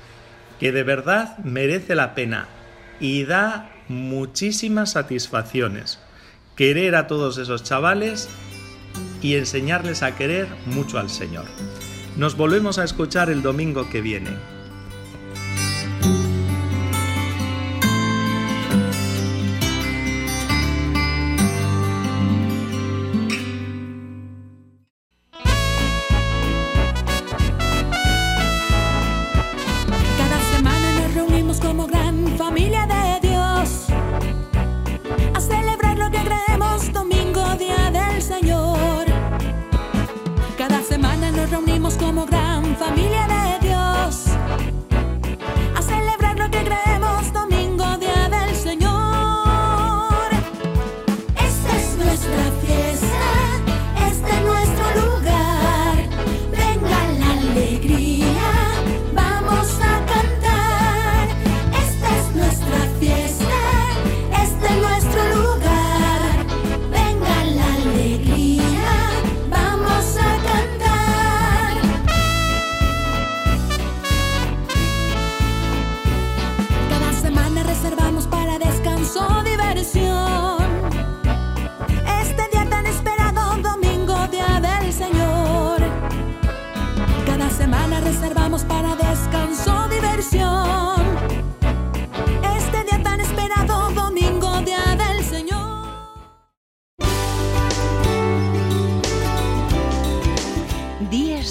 que 0.60 0.72
de 0.72 0.82
verdad 0.82 1.38
merece 1.38 1.94
la 1.94 2.14
pena 2.14 2.48
y 3.00 3.24
da 3.24 3.70
muchísimas 3.88 4.92
satisfacciones 4.92 5.98
querer 6.56 6.96
a 6.96 7.06
todos 7.06 7.38
esos 7.38 7.62
chavales 7.62 8.28
y 9.22 9.36
enseñarles 9.36 10.02
a 10.02 10.16
querer 10.16 10.48
mucho 10.66 10.98
al 10.98 11.10
Señor. 11.10 11.44
Nos 12.16 12.36
volvemos 12.36 12.78
a 12.78 12.84
escuchar 12.84 13.30
el 13.30 13.42
domingo 13.42 13.88
que 13.90 14.00
viene. 14.00 14.57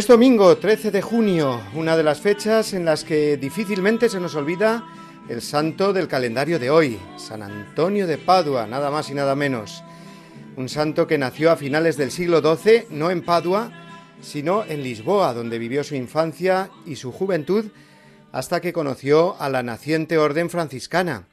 Es 0.00 0.06
domingo 0.06 0.56
13 0.56 0.92
de 0.92 1.02
junio, 1.02 1.60
una 1.74 1.94
de 1.94 2.02
las 2.02 2.20
fechas 2.20 2.72
en 2.72 2.86
las 2.86 3.04
que 3.04 3.36
difícilmente 3.36 4.08
se 4.08 4.18
nos 4.18 4.34
olvida 4.34 4.82
el 5.28 5.42
santo 5.42 5.92
del 5.92 6.08
calendario 6.08 6.58
de 6.58 6.70
hoy, 6.70 6.98
San 7.18 7.42
Antonio 7.42 8.06
de 8.06 8.16
Padua, 8.16 8.66
nada 8.66 8.90
más 8.90 9.10
y 9.10 9.14
nada 9.14 9.34
menos. 9.34 9.84
Un 10.56 10.70
santo 10.70 11.06
que 11.06 11.18
nació 11.18 11.50
a 11.50 11.56
finales 11.56 11.98
del 11.98 12.10
siglo 12.10 12.40
XII, 12.40 12.86
no 12.88 13.10
en 13.10 13.22
Padua, 13.22 13.70
sino 14.22 14.64
en 14.64 14.82
Lisboa, 14.82 15.34
donde 15.34 15.58
vivió 15.58 15.84
su 15.84 15.94
infancia 15.94 16.70
y 16.86 16.96
su 16.96 17.12
juventud 17.12 17.66
hasta 18.32 18.62
que 18.62 18.72
conoció 18.72 19.36
a 19.38 19.50
la 19.50 19.62
naciente 19.62 20.16
orden 20.16 20.48
franciscana 20.48 21.26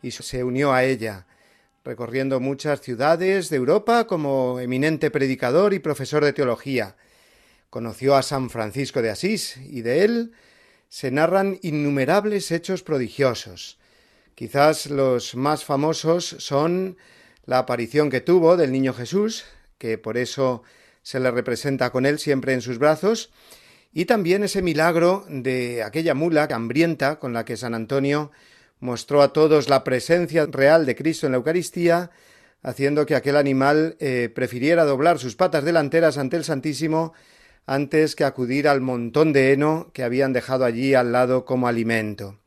y 0.00 0.12
se 0.12 0.42
unió 0.42 0.72
a 0.72 0.82
ella, 0.82 1.26
recorriendo 1.84 2.40
muchas 2.40 2.80
ciudades 2.80 3.50
de 3.50 3.58
Europa 3.58 4.06
como 4.06 4.60
eminente 4.60 5.10
predicador 5.10 5.74
y 5.74 5.78
profesor 5.78 6.24
de 6.24 6.32
teología 6.32 6.96
Conoció 7.74 8.14
a 8.14 8.22
San 8.22 8.50
Francisco 8.50 9.02
de 9.02 9.10
Asís 9.10 9.56
y 9.56 9.82
de 9.82 10.04
él 10.04 10.30
se 10.88 11.10
narran 11.10 11.58
innumerables 11.60 12.52
hechos 12.52 12.84
prodigiosos. 12.84 13.80
Quizás 14.36 14.86
los 14.86 15.34
más 15.34 15.64
famosos 15.64 16.36
son 16.38 16.96
la 17.46 17.58
aparición 17.58 18.10
que 18.10 18.20
tuvo 18.20 18.56
del 18.56 18.70
niño 18.70 18.94
Jesús, 18.94 19.44
que 19.76 19.98
por 19.98 20.18
eso 20.18 20.62
se 21.02 21.18
le 21.18 21.32
representa 21.32 21.90
con 21.90 22.06
él 22.06 22.20
siempre 22.20 22.52
en 22.52 22.60
sus 22.60 22.78
brazos, 22.78 23.32
y 23.92 24.04
también 24.04 24.44
ese 24.44 24.62
milagro 24.62 25.26
de 25.28 25.82
aquella 25.82 26.14
mula 26.14 26.46
hambrienta 26.48 27.18
con 27.18 27.32
la 27.32 27.44
que 27.44 27.56
San 27.56 27.74
Antonio 27.74 28.30
mostró 28.78 29.20
a 29.20 29.32
todos 29.32 29.68
la 29.68 29.82
presencia 29.82 30.46
real 30.46 30.86
de 30.86 30.94
Cristo 30.94 31.26
en 31.26 31.32
la 31.32 31.38
Eucaristía, 31.38 32.12
haciendo 32.62 33.04
que 33.04 33.16
aquel 33.16 33.36
animal 33.36 33.96
eh, 33.98 34.30
prefiriera 34.32 34.84
doblar 34.84 35.18
sus 35.18 35.34
patas 35.34 35.64
delanteras 35.64 36.18
ante 36.18 36.36
el 36.36 36.44
Santísimo 36.44 37.14
antes 37.66 38.14
que 38.14 38.24
acudir 38.24 38.68
al 38.68 38.80
montón 38.80 39.32
de 39.32 39.52
heno 39.52 39.90
que 39.92 40.02
habían 40.02 40.32
dejado 40.32 40.64
allí 40.64 40.94
al 40.94 41.12
lado 41.12 41.44
como 41.44 41.68
alimento. 41.68 42.38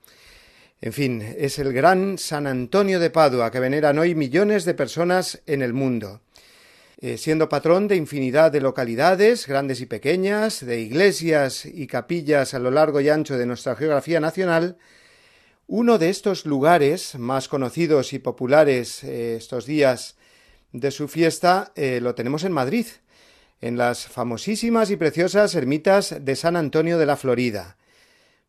En 0.79 0.93
fin, 0.93 1.21
es 1.21 1.57
el 1.57 1.73
gran 1.73 2.19
San 2.19 2.45
Antonio 2.45 2.99
de 2.99 3.09
Padua 3.09 3.49
que 3.49 3.59
veneran 3.59 3.97
hoy 3.97 4.13
millones 4.13 4.63
de 4.63 4.75
personas 4.75 5.41
en 5.47 5.61
el 5.61 5.73
mundo. 5.73 6.21
eh, 6.99 7.17
siendo 7.17 7.47
patrón 7.47 7.87
de 7.87 7.95
infinidad 7.95 8.51
de 8.51 8.59
localidades, 8.59 9.45
grandes 9.45 9.81
y 9.81 9.85
pequeñas, 9.85 10.65
de 10.65 10.81
iglesias 10.81 11.65
y 11.65 11.85
capillas 11.85 12.55
a 12.55 12.59
lo 12.59 12.71
largo 12.71 13.01
y 13.01 13.09
ancho 13.09 13.37
de 13.37 13.45
nuestra 13.45 13.75
geografía 13.75 14.19
nacional, 14.19 14.77
uno 15.67 15.97
de 15.99 16.09
estos 16.09 16.45
lugares 16.45 17.15
más 17.19 17.47
conocidos 17.47 18.13
y 18.13 18.19
populares 18.19 19.03
eh, 19.03 19.35
estos 19.35 19.65
días 19.67 20.15
de 20.71 20.89
su 20.91 21.07
fiesta 21.07 21.71
eh, 21.75 21.99
lo 22.01 22.15
tenemos 22.15 22.43
en 22.43 22.53
Madrid, 22.53 22.87
en 23.61 23.77
las 23.77 24.07
famosísimas 24.07 24.91
y 24.91 24.97
preciosas 24.97 25.55
ermitas 25.55 26.15
de 26.19 26.35
San 26.35 26.55
Antonio 26.55 26.97
de 26.97 27.05
la 27.05 27.17
Florida. 27.17 27.77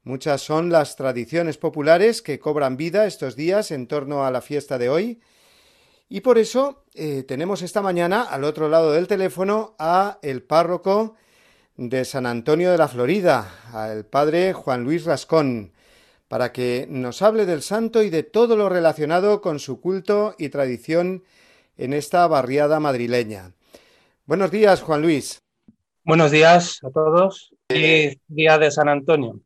Muchas 0.03 0.41
son 0.41 0.71
las 0.71 0.97
tradiciones 0.97 1.59
populares 1.59 2.23
que 2.23 2.39
cobran 2.39 2.77
vida 2.77 3.07
estos 3.07 3.37
días 3.37 3.71
en 3.71 3.87
torno 3.87 4.25
a 4.25 4.31
la 4.31 4.41
fiesta 4.41 4.79
de 4.79 4.89
hoy, 4.89 5.21
y 6.09 6.21
por 6.21 6.39
eso 6.39 6.85
eh, 6.95 7.23
tenemos 7.29 7.61
esta 7.61 7.83
mañana 7.83 8.23
al 8.23 8.45
otro 8.45 8.69
lado 8.69 8.93
del 8.93 9.07
teléfono 9.07 9.75
a 9.79 10.19
el 10.23 10.43
párroco 10.43 11.17
de 11.77 12.05
San 12.05 12.25
Antonio 12.25 12.71
de 12.71 12.79
la 12.79 12.89
Florida, 12.89 13.55
al 13.73 14.07
padre 14.07 14.55
Juan 14.55 14.85
Luis 14.85 15.05
Rascón, 15.05 15.73
para 16.27 16.53
que 16.53 16.87
nos 16.89 17.21
hable 17.23 17.47
del 17.47 17.63
santo 17.63 18.03
y 18.03 18.11
de 18.11 18.23
todo 18.23 18.57
lo 18.57 18.69
relacionado 18.69 19.41
con 19.43 19.59
su 19.59 19.81
culto 19.81 20.35
y 20.39 20.49
tradición 20.49 21.25
en 21.77 21.93
esta 21.93 22.27
barriada 22.27 22.81
madrileña. 22.81 23.53
Buenos 24.29 24.51
días, 24.51 24.83
Juan 24.83 25.01
Luis. 25.01 25.41
Buenos 26.05 26.31
días 26.31 26.81
a 26.85 26.91
todos. 26.91 27.51
y 27.71 28.21
día 28.29 28.59
de 28.59 28.71
San 28.71 28.91
Antonio. 28.91 29.41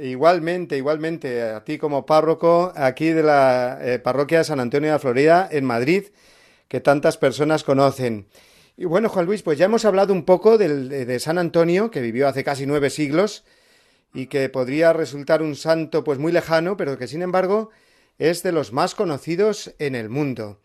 Igualmente, 0.00 0.78
igualmente, 0.78 1.42
a 1.42 1.62
ti 1.64 1.76
como 1.76 2.06
párroco 2.06 2.72
aquí 2.76 3.10
de 3.10 3.22
la 3.22 3.78
eh, 3.82 3.98
parroquia 3.98 4.38
de 4.38 4.44
San 4.44 4.58
Antonio 4.58 4.88
de 4.88 4.94
la 4.94 4.98
Florida, 5.00 5.46
en 5.52 5.66
Madrid, 5.66 6.04
que 6.66 6.80
tantas 6.80 7.18
personas 7.18 7.62
conocen. 7.62 8.26
Y 8.78 8.86
bueno, 8.86 9.10
Juan 9.10 9.26
Luis, 9.26 9.42
pues 9.42 9.58
ya 9.58 9.66
hemos 9.66 9.84
hablado 9.84 10.14
un 10.14 10.24
poco 10.24 10.56
de 10.56 11.20
San 11.20 11.36
Antonio, 11.36 11.90
que 11.90 12.00
vivió 12.00 12.26
hace 12.26 12.42
casi 12.42 12.64
nueve 12.64 12.88
siglos 12.88 13.44
y 14.14 14.28
que 14.28 14.48
podría 14.48 14.94
resultar 14.94 15.42
un 15.42 15.56
santo 15.56 16.04
pues 16.04 16.18
muy 16.18 16.32
lejano, 16.32 16.78
pero 16.78 16.96
que 16.96 17.06
sin 17.06 17.20
embargo 17.20 17.68
es 18.16 18.42
de 18.42 18.52
los 18.52 18.72
más 18.72 18.94
conocidos 18.94 19.74
en 19.78 19.94
el 19.94 20.08
mundo. 20.08 20.58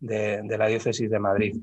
de, 0.00 0.56
la 0.56 0.68
diócesis 0.68 1.10
de 1.10 1.18
Madrid. 1.18 1.56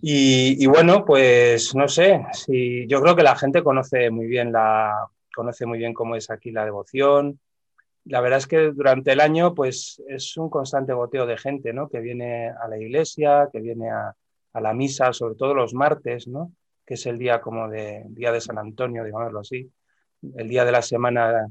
Y, 0.00 0.66
bueno, 0.66 1.04
pues 1.04 1.74
no 1.74 1.88
sé, 1.88 2.24
si, 2.32 2.86
yo 2.86 3.02
creo 3.02 3.14
que 3.14 3.22
la 3.22 3.36
gente 3.36 3.62
conoce 3.62 4.08
muy 4.08 4.28
bien 4.28 4.50
la 4.50 5.10
conoce 5.38 5.64
muy 5.64 5.78
bien 5.78 5.94
cómo 5.94 6.16
es 6.16 6.30
aquí 6.30 6.50
la 6.50 6.64
devoción. 6.64 7.40
La 8.04 8.20
verdad 8.20 8.38
es 8.38 8.46
que 8.46 8.72
durante 8.72 9.12
el 9.12 9.20
año, 9.20 9.54
pues 9.54 10.02
es 10.08 10.36
un 10.36 10.50
constante 10.50 10.92
goteo 10.92 11.26
de 11.26 11.38
gente, 11.38 11.72
¿no? 11.72 11.88
Que 11.88 12.00
viene 12.00 12.50
a 12.50 12.68
la 12.68 12.78
iglesia, 12.78 13.48
que 13.52 13.60
viene 13.60 13.90
a, 13.90 14.14
a 14.52 14.60
la 14.60 14.74
misa, 14.74 15.12
sobre 15.12 15.34
todo 15.36 15.54
los 15.54 15.74
martes, 15.74 16.26
¿no? 16.28 16.52
que 16.88 16.94
es 16.94 17.04
el 17.04 17.18
día 17.18 17.42
como 17.42 17.68
de 17.68 18.02
día 18.08 18.32
de 18.32 18.40
San 18.40 18.56
Antonio, 18.56 19.04
digámoslo 19.04 19.40
así, 19.40 19.70
el 20.36 20.48
día 20.48 20.64
de 20.64 20.72
la 20.72 20.80
semana 20.80 21.46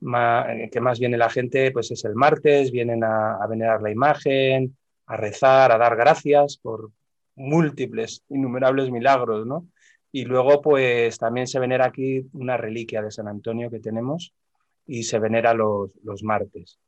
que 0.00 0.80
más 0.80 0.98
viene 0.98 1.16
la 1.16 1.30
gente, 1.30 1.70
pues 1.70 1.92
es 1.92 2.04
el 2.04 2.16
martes, 2.16 2.72
vienen 2.72 3.04
a, 3.04 3.46
venerar 3.48 3.80
la 3.80 3.92
imagen, 3.92 4.76
a 5.06 5.16
rezar, 5.16 5.70
a 5.70 5.78
dar 5.78 5.94
gracias 5.94 6.56
por 6.56 6.90
múltiples, 7.36 8.24
innumerables 8.30 8.90
milagros, 8.90 9.46
¿no? 9.46 9.68
Y 10.10 10.24
luego, 10.24 10.60
pues 10.62 11.18
también 11.18 11.46
se 11.46 11.58
venera 11.58 11.86
aquí 11.86 12.26
una 12.32 12.56
reliquia 12.56 13.02
de 13.02 13.10
San 13.10 13.28
Antonio 13.28 13.70
que 13.70 13.80
tenemos 13.80 14.32
y 14.86 15.02
se 15.02 15.18
venera 15.18 15.54
los, 15.54 15.90
los 16.02 16.22
martes. 16.22 16.78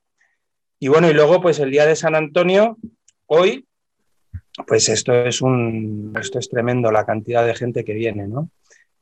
Y 0.78 0.88
bueno, 0.88 1.11
y 1.11 1.12
luego, 1.12 1.40
pues 1.40 1.59
el 1.59 1.70
día 1.70 1.87
de 1.87 1.96
San 1.96 2.14
Antonio, 2.14 2.78
hoy 3.26 3.66
pues 4.66 4.88
esto 4.88 5.14
es, 5.14 5.42
un, 5.42 6.12
esto 6.20 6.38
es 6.38 6.48
tremendo, 6.48 6.90
la 6.90 7.04
cantidad 7.04 7.44
de 7.46 7.54
gente 7.54 7.85
que 7.85 7.94
viene, 7.94 8.26
¿no? 8.26 8.50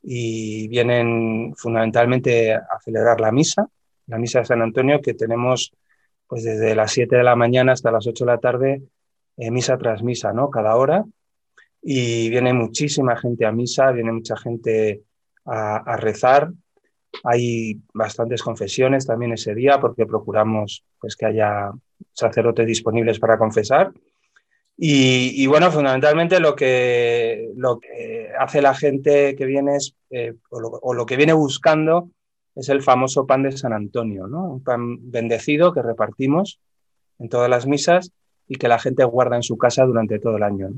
Y 0.03 0.69
vienen 0.69 1.55
fundamentalmente 1.57 2.55
a 2.55 2.79
celebrar 2.83 3.21
la 3.21 3.33
misa, 3.33 3.69
la 4.07 4.19
misa 4.19 4.41
de 4.41 4.45
San 4.47 4.63
Antonio, 4.63 5.01
que 5.01 5.15
tenemos 5.15 5.73
pues 6.27 6.45
desde 6.45 6.75
las 6.75 6.93
7 6.93 7.17
de 7.17 7.25
la 7.25 7.37
mañana 7.37 7.73
hasta 7.73 7.91
las 7.91 8.07
8 8.07 8.25
de 8.25 8.31
la 8.31 8.39
tarde, 8.39 8.83
eh, 9.37 9.51
misa 9.51 9.79
tras 9.79 10.03
misa, 10.03 10.33
¿no? 10.33 10.51
Cada 10.51 10.77
hora. 10.77 11.05
Y 11.83 12.29
viene 12.31 12.53
muchísima 12.53 13.17
gente 13.17 13.47
a 13.47 13.53
misa, 13.53 13.93
viene 13.93 14.13
mucha 14.13 14.37
gente 14.37 15.03
a, 15.45 15.97
rezar. 15.97 16.51
Hay 17.25 17.81
bastantes 17.95 18.43
confesiones 18.43 19.07
también 19.07 19.33
ese 19.33 19.55
día 19.55 19.81
porque 19.81 20.07
procuramos 20.07 20.85
pues, 21.01 21.17
que 21.17 21.27
haya 21.27 21.73
sacerdotes 22.13 22.67
disponibles 22.67 23.19
para 23.19 23.39
confesar 23.39 23.93
y, 24.81 25.45
bueno, 25.49 25.73
fundamentalmente 25.73 26.39
lo 26.39 26.55
que, 26.55 27.51
lo 27.57 27.81
que 27.81 28.31
hace 28.39 28.63
la 28.63 28.75
gente 28.75 29.35
que 29.35 29.45
viene 29.45 29.75
es, 29.75 29.97
eh, 30.11 30.35
o, 30.51 30.95
lo, 30.95 31.05
que 31.05 31.17
viene 31.17 31.33
buscando 31.33 32.11
es 32.55 32.69
el 32.69 32.81
famoso 32.81 33.27
pan 33.27 33.43
de 33.43 33.51
San 33.51 33.73
Antonio, 33.73 34.29
¿no? 34.29 34.45
Un 34.53 34.63
pan 34.63 35.11
bendecido 35.11 35.73
que 35.73 35.83
repartimos 35.83 36.61
en 37.19 37.29
todas 37.29 37.51
las 37.51 37.67
misas 37.67 38.13
y 38.47 38.55
que 38.55 38.69
la 38.69 38.79
gente 38.79 39.03
guarda 39.03 39.35
en 39.35 39.43
su 39.43 39.59
casa 39.59 39.85
durante 39.85 40.21
todo 40.21 40.37
el 40.37 40.45
año. 40.45 40.69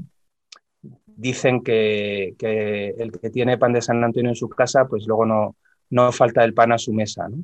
Dicen 1.20 1.62
que, 1.62 2.34
que, 2.38 2.94
el 2.96 3.12
que 3.12 3.30
tiene 3.30 3.58
pan 3.58 3.74
de 3.74 3.82
San 3.82 4.02
Antonio 4.02 4.30
en 4.30 4.36
su 4.36 4.48
casa, 4.48 4.86
pues 4.86 5.06
luego 5.06 5.26
no, 5.26 5.56
no 5.90 6.12
falta 6.12 6.44
el 6.44 6.54
pan 6.54 6.72
a 6.72 6.78
su 6.78 6.92
mesa 6.94 7.28
¿no? 7.28 7.38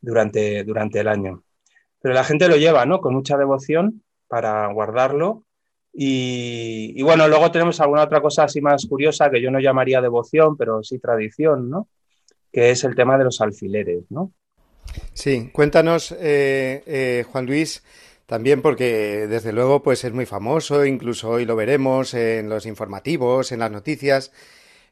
durante, 0.00 0.62
durante 0.62 1.00
el 1.00 1.08
año. 1.08 1.42
Pero 2.00 2.14
la 2.14 2.24
gente 2.24 2.48
lo 2.48 2.56
lleva 2.56 2.86
¿no? 2.86 3.00
con 3.00 3.14
mucha 3.14 3.36
devoción 3.36 4.02
para 4.28 4.66
guardarlo 4.68 5.44
y, 5.94 7.02
bueno, 7.02 7.28
luego 7.28 7.50
tenemos 7.50 7.78
alguna 7.80 8.04
otra 8.04 8.22
cosa 8.22 8.44
así 8.44 8.60
más 8.60 8.86
curiosa 8.86 9.30
que 9.30 9.42
yo 9.42 9.50
no 9.50 9.60
llamaría 9.60 10.00
devoción, 10.00 10.56
pero 10.56 10.82
sí 10.82 10.98
tradición, 10.98 11.68
¿no? 11.68 11.88
Que 12.50 12.70
es 12.70 12.84
el 12.84 12.94
tema 12.94 13.18
de 13.18 13.24
los 13.24 13.40
alfileres, 13.40 14.04
¿no? 14.08 14.32
Sí, 15.12 15.50
cuéntanos, 15.52 16.12
eh, 16.12 16.82
eh, 16.86 17.24
Juan 17.30 17.46
Luis, 17.46 17.82
También 18.32 18.62
porque 18.62 19.26
desde 19.28 19.52
luego 19.52 19.82
pues 19.82 20.04
es 20.04 20.12
muy 20.14 20.24
famoso, 20.24 20.86
incluso 20.86 21.28
hoy 21.28 21.44
lo 21.44 21.54
veremos 21.54 22.14
en 22.14 22.48
los 22.48 22.64
informativos, 22.64 23.52
en 23.52 23.58
las 23.58 23.70
noticias. 23.70 24.32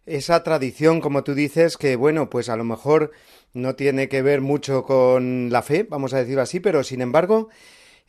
Esa 0.04 0.42
tradición, 0.42 1.00
como 1.00 1.24
tú 1.24 1.32
dices, 1.34 1.78
que 1.78 1.96
bueno, 1.96 2.28
pues 2.28 2.50
a 2.50 2.56
lo 2.56 2.64
mejor 2.64 3.12
no 3.54 3.76
tiene 3.76 4.10
que 4.10 4.20
ver 4.20 4.42
mucho 4.42 4.82
con 4.82 5.48
la 5.50 5.62
fe, 5.62 5.86
vamos 5.88 6.12
a 6.12 6.18
decirlo 6.18 6.42
así, 6.42 6.60
pero 6.60 6.84
sin 6.84 7.00
embargo 7.00 7.48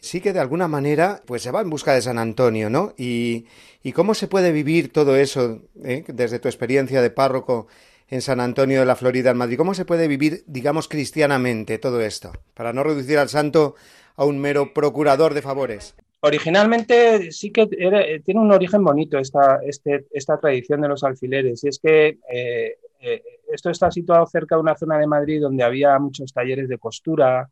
sí 0.02 0.20
que 0.20 0.34
de 0.34 0.42
alguna 0.42 0.68
manera 0.68 1.24
pues 1.26 1.44
se 1.44 1.52
va 1.52 1.62
en 1.62 1.70
busca 1.70 1.94
de 1.94 2.02
San 2.02 2.18
Antonio, 2.18 2.70
¿no? 2.70 2.94
Y, 2.98 3.46
y 3.84 3.94
cómo 3.94 4.16
se 4.16 4.28
puede 4.28 4.52
vivir 4.52 4.92
todo 4.92 5.16
eso 5.16 5.62
eh? 5.82 6.04
desde 6.10 6.40
tu 6.40 6.50
experiencia 6.50 7.02
de 7.02 7.10
párroco 7.10 7.68
en 8.10 8.22
San 8.22 8.42
Antonio 8.42 8.82
de 8.82 8.86
la 8.86 8.98
Florida, 8.98 9.32
en 9.32 9.38
Madrid. 9.38 9.56
¿Cómo 9.56 9.76
se 9.76 9.86
puede 9.86 10.10
vivir, 10.10 10.44
digamos, 10.46 10.90
cristianamente 10.90 11.78
todo 11.78 12.02
esto? 12.02 12.34
Para 12.54 12.74
no 12.74 12.84
reducir 12.84 13.18
al 13.18 13.30
santo 13.30 13.76
a 14.22 14.26
un 14.26 14.38
mero 14.38 14.72
procurador 14.72 15.34
de 15.34 15.42
favores. 15.42 15.96
Originalmente 16.20 17.32
sí 17.32 17.52
que 17.52 17.66
tiene 17.66 18.40
un 18.40 18.52
origen 18.52 18.84
bonito 18.84 19.18
esta, 19.18 19.60
este, 19.66 20.06
esta 20.12 20.40
tradición 20.40 20.80
de 20.82 20.90
los 20.90 21.04
alfileres, 21.04 21.64
y 21.64 21.70
es 21.70 21.80
que 21.80 22.20
eh, 22.32 22.78
eh, 23.00 23.24
esto 23.52 23.72
está 23.72 23.90
situado 23.90 24.28
cerca 24.28 24.56
de 24.56 24.62
una 24.62 24.78
zona 24.78 25.00
de 25.00 25.08
Madrid 25.08 25.42
donde 25.42 25.64
había 25.64 25.98
muchos 25.98 26.32
talleres 26.32 26.70
de 26.70 26.78
costura, 26.78 27.50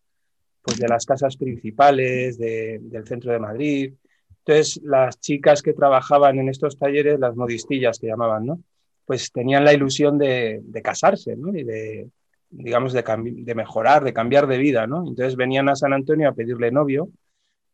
pues 0.61 0.77
de 0.77 0.87
las 0.87 1.07
casas 1.07 1.37
principales 1.37 2.37
del 2.37 3.07
centro 3.07 3.31
de 3.33 3.39
Madrid. 3.39 3.93
Entonces, 4.45 4.79
las 4.83 5.19
chicas 5.19 5.63
que 5.63 5.73
trabajaban 5.73 6.37
en 6.37 6.49
estos 6.49 6.77
talleres, 6.77 7.19
las 7.19 7.35
modistillas 7.35 7.97
que 7.97 8.07
llamaban, 8.07 8.45
¿no? 8.45 8.59
Pues 9.05 9.31
tenían 9.31 9.65
la 9.65 9.73
ilusión 9.73 10.19
de, 10.19 10.61
casarse, 10.83 11.35
¿no? 11.35 11.49
Y 11.57 11.63
de, 11.63 12.09
digamos, 12.49 12.93
de, 12.93 13.03
de, 13.03 13.55
mejorar, 13.55 14.03
de 14.03 14.13
cambiar 14.13 14.47
de 14.47 14.57
vida, 14.57 14.87
¿no? 14.87 15.07
Entonces 15.07 15.35
venían 15.35 15.69
a 15.69 15.75
San 15.75 15.93
Antonio 15.93 16.29
a 16.29 16.33
pedirle 16.33 16.71
novio 16.71 17.09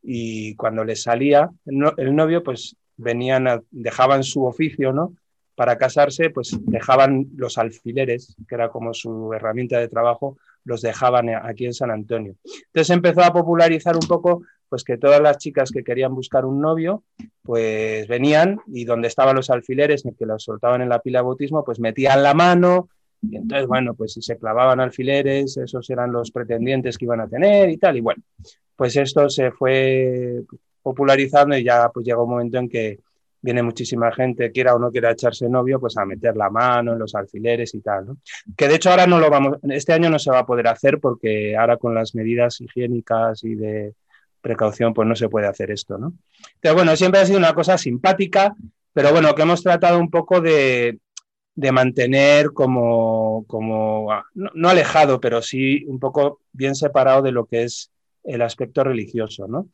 y 0.02 0.54
cuando 0.54 0.84
les 0.84 1.02
salía 1.02 1.50
el, 1.64 2.14
novio, 2.14 2.42
pues 2.42 2.76
venían, 2.96 3.64
dejaban 3.70 4.22
su 4.22 4.44
oficio, 4.44 4.92
¿no? 4.92 5.14
Para 5.54 5.78
casarse, 5.78 6.30
pues 6.30 6.56
dejaban 6.62 7.28
los 7.36 7.58
alfileres, 7.58 8.36
que 8.48 8.54
era 8.54 8.68
como 8.68 8.92
su 8.92 9.32
herramienta 9.32 9.78
de 9.78 9.88
trabajo, 9.88 10.36
los 10.64 10.82
dejaban 10.82 11.30
aquí 11.30 11.64
en 11.64 11.74
San 11.74 11.90
Antonio. 11.90 12.36
Entonces 12.66 12.90
empezó 12.90 13.22
a 13.22 13.32
popularizar 13.32 13.96
un 13.96 14.06
poco, 14.06 14.42
pues 14.68 14.84
que 14.84 14.98
todas 14.98 15.20
las 15.20 15.38
chicas 15.38 15.70
que 15.70 15.82
querían 15.82 16.14
buscar 16.14 16.44
un 16.44 16.60
novio, 16.60 17.02
pues 17.42 18.06
venían 18.06 18.60
y 18.66 18.84
donde 18.84 19.08
estaban 19.08 19.36
los 19.36 19.48
alfileres, 19.48 20.04
que 20.18 20.26
los 20.26 20.42
soltaban 20.42 20.82
en 20.82 20.88
la 20.88 20.98
pila 20.98 21.20
de 21.20 21.24
bautismo, 21.24 21.64
pues 21.64 21.80
metían 21.80 22.22
la 22.22 22.34
mano, 22.34 22.90
y 23.30 23.36
entonces, 23.36 23.66
bueno, 23.66 23.94
pues 23.94 24.12
si 24.12 24.22
se 24.22 24.36
clavaban 24.36 24.80
alfileres, 24.80 25.56
esos 25.56 25.88
eran 25.90 26.12
los 26.12 26.30
pretendientes 26.30 26.96
que 26.96 27.04
iban 27.04 27.20
a 27.20 27.28
tener 27.28 27.70
y 27.70 27.76
tal. 27.76 27.96
Y 27.96 28.00
bueno, 28.00 28.22
pues 28.74 28.96
esto 28.96 29.28
se 29.28 29.50
fue 29.50 30.42
popularizando 30.82 31.56
y 31.56 31.64
ya 31.64 31.88
pues 31.88 32.06
llegó 32.06 32.24
un 32.24 32.30
momento 32.30 32.58
en 32.58 32.68
que 32.68 33.00
viene 33.40 33.62
muchísima 33.62 34.12
gente, 34.12 34.50
quiera 34.50 34.74
o 34.74 34.78
no 34.78 34.90
quiera 34.90 35.12
echarse 35.12 35.48
novio, 35.48 35.78
pues 35.78 35.96
a 35.96 36.04
meter 36.04 36.36
la 36.36 36.50
mano 36.50 36.92
en 36.92 36.98
los 36.98 37.14
alfileres 37.14 37.74
y 37.74 37.80
tal, 37.80 38.06
¿no? 38.06 38.18
Que 38.56 38.66
de 38.68 38.74
hecho 38.74 38.90
ahora 38.90 39.06
no 39.06 39.20
lo 39.20 39.30
vamos, 39.30 39.58
este 39.70 39.92
año 39.92 40.10
no 40.10 40.18
se 40.18 40.30
va 40.30 40.40
a 40.40 40.46
poder 40.46 40.66
hacer 40.68 40.98
porque 40.98 41.56
ahora 41.56 41.76
con 41.76 41.94
las 41.94 42.14
medidas 42.14 42.60
higiénicas 42.60 43.44
y 43.44 43.54
de 43.54 43.94
precaución, 44.40 44.94
pues 44.94 45.08
no 45.08 45.16
se 45.16 45.28
puede 45.28 45.46
hacer 45.46 45.70
esto, 45.70 45.98
¿no? 45.98 46.14
Pero 46.60 46.74
bueno, 46.74 46.94
siempre 46.96 47.20
ha 47.20 47.26
sido 47.26 47.38
una 47.38 47.54
cosa 47.54 47.78
simpática, 47.78 48.54
pero 48.92 49.12
bueno, 49.12 49.34
que 49.34 49.42
hemos 49.42 49.62
tratado 49.62 49.98
un 49.98 50.10
poco 50.10 50.40
de, 50.40 50.98
de 51.56 51.72
mantener 51.72 52.52
como, 52.52 53.44
como 53.46 54.12
ah, 54.12 54.24
no, 54.34 54.68
alejado, 54.68 55.20
pero 55.20 55.40
sí 55.40 55.84
un 55.86 55.98
poco 55.98 56.40
bien 56.52 56.74
separado 56.74 57.22
de 57.22 57.32
lo 57.32 57.46
que 57.46 57.64
es 57.64 57.90
el 58.24 58.42
aspecto 58.42 58.84
religioso, 58.84 59.48
¿no? 59.48 59.68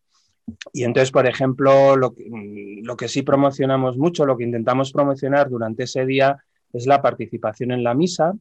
Y 0.72 0.84
entonces, 0.84 1.10
por 1.10 1.26
ejemplo, 1.26 1.96
lo 1.96 2.14
que, 2.14 2.28
mm, 2.30 2.84
lo 2.84 2.96
que 2.96 3.08
sí 3.08 3.22
promocionamos 3.22 3.98
mucho, 3.98 4.24
lo 4.24 4.36
que 4.36 4.44
intentamos 4.44 4.92
promocionar 4.92 5.50
durante 5.50 5.84
ese 5.84 6.06
día 6.06 6.38
es 6.72 6.86
la 6.86 7.02
participación 7.02 7.72
en 7.72 7.82
la 7.82 7.94
misa, 7.94 8.34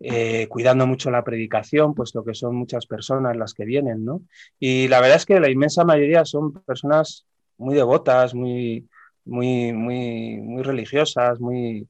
eh, 0.00 0.46
cuidando 0.48 0.86
mucho 0.86 1.10
la 1.10 1.24
predicación, 1.24 1.94
puesto 1.94 2.24
que 2.24 2.34
son 2.34 2.56
muchas 2.56 2.86
personas 2.86 3.36
las 3.36 3.54
que 3.54 3.64
vienen, 3.64 4.04
¿no? 4.04 4.22
Y 4.58 4.88
la 4.88 5.00
verdad 5.00 5.16
es 5.16 5.26
que 5.26 5.40
la 5.40 5.50
inmensa 5.50 5.84
mayoría 5.84 6.24
son 6.24 6.52
personas 6.52 7.26
muy 7.58 7.76
devotas, 7.76 8.34
muy, 8.34 8.88
muy, 9.24 9.72
muy, 9.72 10.38
muy 10.38 10.62
religiosas, 10.62 11.40
muy, 11.40 11.88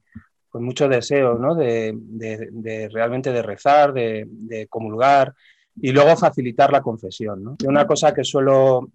con 0.49 0.63
mucho 0.63 0.87
deseo 0.87 1.37
¿no? 1.37 1.55
de, 1.55 2.89
realmente 2.91 3.31
de 3.31 3.41
rezar, 3.41 3.93
de, 3.93 4.67
comulgar 4.69 5.33
y 5.75 5.91
luego 5.91 6.15
facilitar 6.17 6.71
la 6.71 6.81
confesión. 6.81 7.43
¿no? 7.43 7.57
Una 7.65 7.85
cosa 7.85 8.13
que 8.13 8.23
suelo 8.23 8.89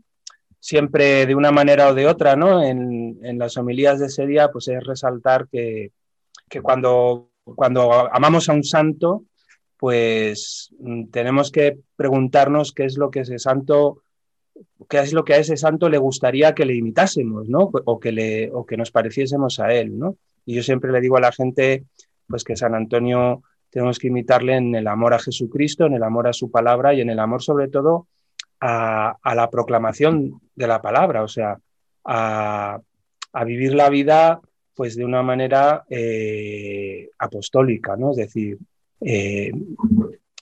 siempre 0.59 1.27
de 1.27 1.35
una 1.35 1.51
manera 1.51 1.88
o 1.88 1.95
de 1.95 2.07
otra 2.07 2.37
¿no? 2.37 2.62
en, 2.62 3.38
las 3.38 3.57
homilías 3.57 3.99
de 3.99 4.07
ese 4.07 4.27
día 4.27 4.51
pues 4.51 4.69
es 4.69 4.83
resaltar 4.85 5.49
que, 5.49 5.93
cuando, 6.62 7.31
cuando 7.45 7.93
amamos 8.12 8.49
a 8.49 8.53
un 8.53 8.65
santo 8.65 9.25
pues 9.77 10.73
mm, 10.79 11.07
tenemos 11.07 11.51
que 11.51 11.79
preguntarnos 11.97 12.73
qué 12.73 12.85
es 12.85 12.97
lo 12.97 13.11
que 13.11 13.21
ese 13.21 13.38
santo 13.38 14.03
qué 14.88 15.01
es 15.01 15.12
lo 15.12 15.25
que 15.25 15.35
a 15.35 15.38
ese 15.38 15.57
santo 15.57 15.88
le 15.88 15.99
gustaría 15.99 16.55
que 16.55 16.65
le 16.65 16.75
imitásemos, 16.75 17.49
¿no? 17.49 17.71
O 17.85 17.99
que, 17.99 18.12
le, 18.12 18.51
o 18.53 18.67
que 18.67 18.77
nos 18.77 18.91
pareciésemos 18.91 19.59
a 19.61 19.73
él, 19.75 19.99
¿no? 19.99 20.17
Y 20.45 20.55
yo 20.55 20.63
siempre 20.63 20.93
le 20.93 21.01
digo 21.01 21.17
a 21.17 21.21
la 21.21 21.33
gente, 21.33 21.85
pues 22.27 22.45
que 22.45 22.57
San 22.57 22.75
Antonio 22.75 23.43
tenemos 23.71 23.99
que 23.99 24.09
imitarle 24.09 24.57
en 24.57 24.75
el 24.75 24.87
amor 24.87 25.15
a 25.15 25.19
Jesucristo, 25.19 25.87
en 25.87 25.95
el 25.95 26.03
amor 26.03 26.29
a 26.29 26.33
su 26.33 26.51
palabra 26.51 26.93
y 26.95 27.01
en 27.01 27.11
el 27.11 27.19
amor 27.19 27.43
sobre 27.43 27.69
todo 27.69 28.07
a, 28.61 29.35
la 29.35 29.51
proclamación 29.51 30.41
de 30.55 30.67
la 30.67 30.81
palabra, 30.81 31.23
o 31.23 31.29
sea, 31.29 31.59
a, 32.05 32.81
vivir 33.47 33.75
la 33.75 33.89
vida 33.89 34.41
pues 34.75 34.95
de 34.97 35.05
una 35.05 35.23
manera 35.23 35.85
eh, 35.89 37.09
apostólica, 37.19 37.97
¿no? 37.97 38.11
Es 38.11 38.17
decir, 38.17 38.59
eh, 39.01 39.53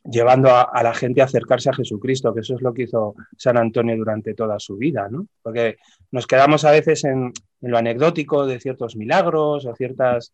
llevando 0.04 0.50
a, 0.50 0.82
la 0.82 0.94
gente 0.94 1.20
a 1.20 1.24
acercarse 1.24 1.70
a 1.70 1.74
Jesucristo, 1.74 2.32
que 2.32 2.40
eso 2.40 2.54
es 2.54 2.62
lo 2.62 2.72
que 2.72 2.84
hizo 2.84 3.14
San 3.36 3.56
Antonio 3.56 3.96
durante 3.96 4.34
toda 4.34 4.58
su 4.58 4.76
vida, 4.76 5.08
¿no? 5.10 5.26
Porque 5.42 5.76
nos 6.10 6.26
quedamos 6.26 6.64
a 6.64 6.70
veces 6.70 7.04
en, 7.04 7.32
lo 7.60 7.76
anecdótico 7.76 8.46
de 8.46 8.60
ciertos 8.60 8.96
milagros 8.96 9.66
o 9.66 9.74
ciertas, 9.74 10.32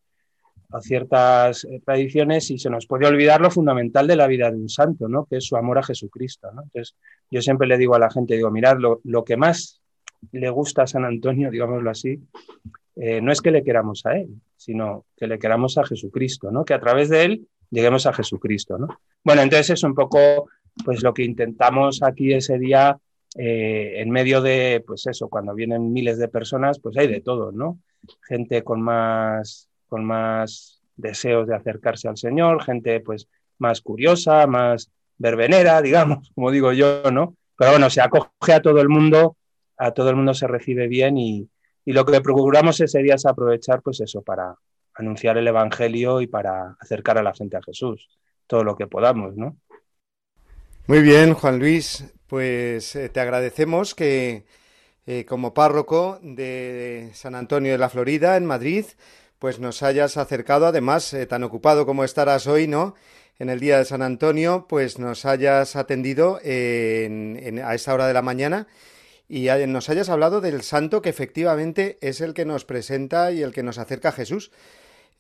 ciertas 0.81 1.65
eh, 1.65 1.81
tradiciones 1.85 2.51
y 2.51 2.59
se 2.59 2.71
nos 2.71 2.87
puede 2.87 3.07
olvidar 3.07 3.41
lo 3.41 3.51
fundamental 3.51 4.07
de 4.07 4.17
la 4.17 4.27
vida 4.27 4.51
de 4.51 4.57
un 4.57 4.69
santo, 4.69 5.09
¿no? 5.09 5.25
Que 5.25 5.39
es 5.39 5.45
su 5.45 5.57
amor 5.57 5.79
a 5.79 5.83
Jesucristo, 5.83 6.51
¿no? 6.53 6.63
Entonces, 6.63 6.95
yo 7.31 7.43
siempre 7.43 7.67
le 7.67 7.77
digo 7.77 7.95
a 7.95 7.99
la 7.99 8.11
gente, 8.11 8.37
digo, 8.37 8.51
mirad, 8.51 8.79
lo, 8.79 9.01
lo 9.05 9.25
que 9.25 9.37
más 9.37 9.81
le 10.33 10.51
gusta 10.51 10.83
a 10.83 10.87
San 10.87 11.05
Antonio, 11.05 11.51
digámoslo 11.51 11.91
así, 11.91 12.21
eh, 12.97 13.21
no 13.21 13.33
es 13.33 13.41
que 13.43 13.51
le 13.51 13.63
queramos 13.63 14.07
a 14.07 14.17
él, 14.17 14.29
sino 14.57 15.05
que 15.17 15.27
le 15.27 15.39
queramos 15.39 15.77
a 15.79 15.85
Jesucristo, 15.85 16.51
¿no? 16.51 16.65
Que 16.65 16.75
a 16.75 16.81
través 16.81 17.09
de 17.09 17.25
él 17.25 17.49
lleguemos 17.71 18.07
a 18.07 18.13
Jesucristo, 18.13 18.79
¿no? 18.79 18.89
Bueno, 19.25 19.43
entonces 19.43 19.71
es 19.71 19.83
un 19.83 19.95
poco 19.95 20.49
pues 20.85 21.03
lo 21.03 21.15
que 21.15 21.25
intentamos 21.25 22.03
aquí 22.03 22.33
ese 22.33 22.59
día 22.59 22.99
eh, 23.39 24.01
en 24.01 24.11
medio 24.11 24.41
de, 24.41 24.83
pues 24.87 25.07
eso, 25.07 25.29
cuando 25.29 25.55
vienen 25.55 25.93
miles 25.93 26.19
de 26.19 26.29
personas, 26.29 26.79
pues 26.81 26.97
hay 26.97 27.07
de 27.07 27.21
todo, 27.21 27.53
¿no? 27.53 27.79
Gente 28.29 28.63
con 28.63 28.81
más, 28.81 29.69
con 29.89 30.05
más 30.05 30.81
deseos 30.97 31.47
de 31.47 31.55
acercarse 31.55 32.09
al 32.09 32.17
Señor, 32.17 32.63
gente 32.63 33.01
pues 33.01 33.29
más 33.59 33.81
curiosa, 33.81 34.47
más 34.47 34.91
verbenera, 35.19 35.83
digamos, 35.83 36.31
como 36.35 36.51
digo 36.51 36.73
yo, 36.73 37.11
¿no? 37.11 37.37
Pero 37.59 37.73
bueno, 37.73 37.91
se 37.91 38.01
acoge 38.01 38.53
a 38.53 38.63
todo 38.63 38.81
el 38.81 38.89
mundo, 38.89 39.37
a 39.77 39.93
todo 39.93 40.11
el 40.11 40.17
mundo 40.17 40.35
se 40.35 40.47
recibe 40.47 40.89
bien 40.89 41.19
y, 41.19 41.49
y 41.85 41.93
lo 41.93 42.05
que 42.05 42.21
procuramos 42.21 42.81
ese 42.81 43.03
día 43.03 43.15
es 43.15 43.27
aprovechar, 43.27 43.83
pues 43.83 44.01
eso, 44.01 44.23
para, 44.23 44.55
anunciar 44.97 45.39
el 45.39 45.47
Evangelio 45.47 46.21
y 46.21 46.27
para 46.27 46.77
acercar 46.81 47.19
a 47.19 47.23
la 47.23 47.35
gente 47.35 47.57
a 47.57 47.63
Jesús, 47.63 48.09
todo 48.47 48.65
lo 48.65 48.77
que 48.77 48.87
podamos, 48.87 49.37
¿no? 49.37 49.57
Muy 50.87 51.03
bien, 51.03 51.35
Juan 51.35 51.59
Luis, 51.59 52.05
pues 52.29 52.95
eh, 52.95 53.09
te 53.09 53.21
agradecemos 53.21 53.95
que 53.95 54.47
eh, 55.07 55.25
como 55.25 55.53
párroco 55.53 56.21
de 56.23 57.11
San 57.13 57.35
Antonio 57.35 57.73
de 57.73 57.79
la 57.79 57.89
Florida, 57.89 58.37
en 58.37 58.47
Madrid, 58.47 58.85
pues 59.39 59.59
nos 59.59 59.83
hayas 59.83 60.17
acercado, 60.17 60.67
además, 60.67 61.13
eh, 61.13 61.27
tan 61.27 61.43
ocupado 61.43 61.87
como 61.87 62.05
estarás 62.05 62.47
hoy, 62.47 62.69
¿no? 62.69 62.95
En 63.39 63.51
el 63.51 63.61
día 63.61 63.79
de 63.79 63.85
San 63.85 64.01
Antonio, 64.01 64.67
pues 64.69 64.99
nos 64.99 65.27
hayas 65.27 65.77
atendido 65.77 66.37
a 66.37 67.75
esa 67.75 67.93
hora 67.93 68.07
de 68.07 68.15
la 68.15 68.23
mañana 68.23 68.67
y 69.29 69.49
nos 69.67 69.91
hayas 69.91 70.09
hablado 70.09 70.41
del 70.41 70.63
santo 70.63 71.03
que 71.03 71.11
efectivamente 71.11 71.99
es 72.01 72.23
el 72.23 72.33
que 72.33 72.47
nos 72.47 72.65
presenta 72.65 73.33
y 73.33 73.43
el 73.43 73.53
que 73.53 73.63
nos 73.63 73.77
acerca 73.77 74.09
a 74.11 74.13
Jesús. 74.13 74.53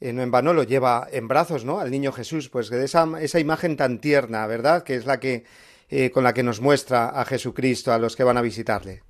Eh, 0.00 0.12
no 0.12 0.22
en 0.22 0.30
vano 0.30 0.52
lo 0.52 0.62
lleva 0.62 1.08
en 1.10 1.26
brazos, 1.26 1.64
¿no? 1.64 1.80
Al 1.80 1.90
niño 1.90 2.12
Jesús, 2.12 2.50
pues 2.50 2.68
de 2.68 2.84
esa, 2.84 3.08
esa 3.20 3.40
imagen 3.40 3.76
tan 3.76 3.98
tierna, 3.98 4.46
¿verdad? 4.46 4.82
Que 4.82 4.94
es 4.94 5.06
la 5.06 5.18
que 5.18 5.44
eh, 5.88 6.10
con 6.10 6.24
la 6.24 6.34
que 6.34 6.42
nos 6.42 6.60
muestra 6.60 7.10
a 7.10 7.24
Jesucristo 7.24 7.92
a 7.92 7.98
los 7.98 8.16
que 8.16 8.24
van 8.24 8.36
a 8.36 8.42
visitarle. 8.42 9.02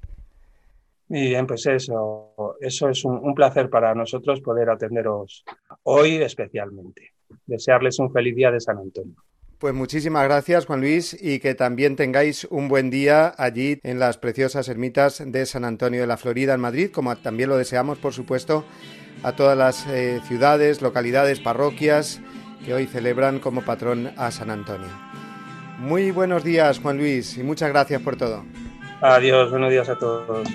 Muy 1.09 1.29
bien, 1.29 1.47
pues 1.47 1.65
eso, 1.67 2.57
eso 2.61 2.89
es 2.91 3.05
un, 3.05 3.35
placer 3.35 3.71
para 3.71 3.95
nosotros 3.95 4.41
poder 4.41 4.69
atenderos 4.69 5.45
hoy 5.85 6.17
especialmente. 6.17 7.13
Desearles 7.47 7.99
un 7.99 8.13
feliz 8.13 8.37
día 8.37 8.51
de 8.51 8.61
San 8.61 8.77
Antonio. 8.79 9.15
Pues 9.59 9.73
muchísimas 9.73 10.25
gracias, 10.25 10.67
Juan 10.67 10.81
Luis, 10.81 11.17
y 11.19 11.39
que 11.39 11.55
también 11.55 11.97
tengáis 11.97 12.45
un 12.51 12.69
buen 12.69 12.91
día 12.91 13.33
allí 13.39 13.81
en 13.83 13.99
las 13.99 14.19
preciosas 14.19 14.69
ermitas 14.69 15.23
de 15.25 15.47
San 15.47 15.65
Antonio 15.65 16.03
de 16.03 16.07
la 16.07 16.19
Florida, 16.19 16.53
en 16.53 16.61
Madrid, 16.61 16.91
como 16.93 17.17
también 17.17 17.49
lo 17.49 17.57
deseamos, 17.57 17.97
por 17.97 18.13
supuesto, 18.13 18.67
a 19.23 19.33
todas 19.33 19.57
las 19.57 19.87
eh, 19.87 20.21
ciudades, 20.27 20.83
localidades, 20.83 21.41
parroquias 21.41 22.21
que 22.65 22.75
hoy 22.75 22.87
celebran 22.87 23.39
como 23.39 23.63
patrón 23.63 24.13
a 24.17 24.31
San 24.31 24.51
Antonio. 24.51 24.89
Muy 25.79 26.11
buenos 26.11 26.43
días, 26.43 26.79
Juan 26.79 26.97
Luis, 26.97 27.37
y 27.37 27.43
muchas 27.43 27.69
gracias 27.69 28.01
por 28.03 28.17
todo. 28.17 28.45
Adiós, 29.01 29.51
buenos 29.51 29.71
días 29.71 29.89
a 29.89 29.97
todos. 29.97 30.49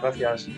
Gracias. 0.00 0.48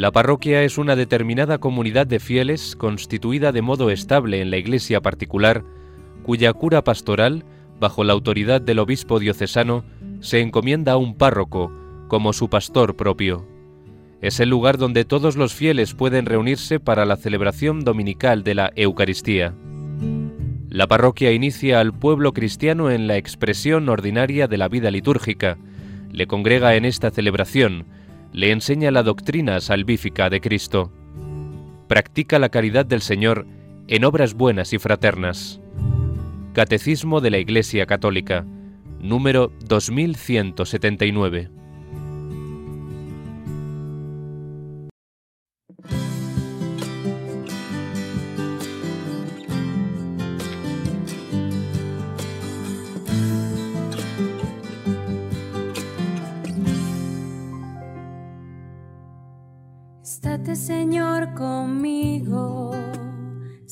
La 0.00 0.12
parroquia 0.12 0.62
es 0.62 0.78
una 0.78 0.96
determinada 0.96 1.58
comunidad 1.58 2.06
de 2.06 2.20
fieles 2.20 2.74
constituida 2.74 3.52
de 3.52 3.60
modo 3.60 3.90
estable 3.90 4.40
en 4.40 4.50
la 4.50 4.56
iglesia 4.56 5.02
particular, 5.02 5.62
cuya 6.22 6.54
cura 6.54 6.82
pastoral, 6.82 7.44
bajo 7.78 8.02
la 8.02 8.14
autoridad 8.14 8.62
del 8.62 8.78
obispo 8.78 9.18
diocesano, 9.18 9.84
se 10.20 10.40
encomienda 10.40 10.92
a 10.92 10.96
un 10.96 11.18
párroco 11.18 11.70
como 12.08 12.32
su 12.32 12.48
pastor 12.48 12.96
propio. 12.96 13.46
Es 14.22 14.40
el 14.40 14.48
lugar 14.48 14.78
donde 14.78 15.04
todos 15.04 15.36
los 15.36 15.52
fieles 15.52 15.92
pueden 15.92 16.24
reunirse 16.24 16.80
para 16.80 17.04
la 17.04 17.18
celebración 17.18 17.80
dominical 17.80 18.42
de 18.42 18.54
la 18.54 18.72
Eucaristía. 18.76 19.54
La 20.70 20.86
parroquia 20.86 21.30
inicia 21.30 21.78
al 21.78 21.92
pueblo 21.92 22.32
cristiano 22.32 22.90
en 22.90 23.06
la 23.06 23.18
expresión 23.18 23.86
ordinaria 23.90 24.46
de 24.46 24.56
la 24.56 24.68
vida 24.68 24.90
litúrgica, 24.90 25.58
le 26.10 26.26
congrega 26.26 26.74
en 26.74 26.86
esta 26.86 27.10
celebración, 27.10 27.84
le 28.32 28.52
enseña 28.52 28.90
la 28.90 29.02
doctrina 29.02 29.60
salvífica 29.60 30.30
de 30.30 30.40
Cristo. 30.40 30.92
Practica 31.88 32.38
la 32.38 32.48
caridad 32.48 32.86
del 32.86 33.00
Señor 33.00 33.46
en 33.88 34.04
obras 34.04 34.34
buenas 34.34 34.72
y 34.72 34.78
fraternas. 34.78 35.60
Catecismo 36.52 37.20
de 37.20 37.30
la 37.30 37.38
Iglesia 37.38 37.86
Católica, 37.86 38.44
número 39.00 39.52
2179. 39.66 41.59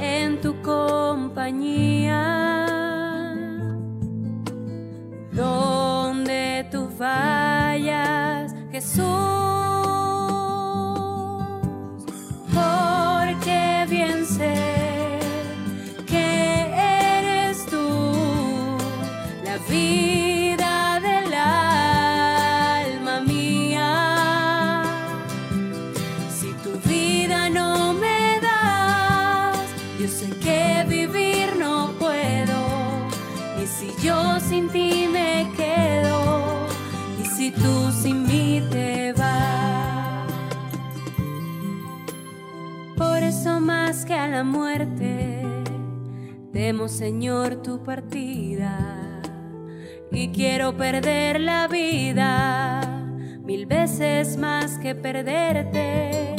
en 0.00 0.40
tu 0.40 0.60
compañía, 0.62 2.16
donde 5.32 6.66
tú 6.70 6.88
vayas, 6.98 8.54
Jesús, 8.72 9.49
temo 46.52 46.88
Señor 46.88 47.62
tu 47.62 47.82
partida. 47.82 49.22
Y 50.12 50.28
quiero 50.28 50.76
perder 50.76 51.40
la 51.40 51.68
vida. 51.68 52.80
Mil 53.42 53.66
veces 53.66 54.36
más 54.36 54.78
que 54.78 54.94
perderte, 54.94 56.34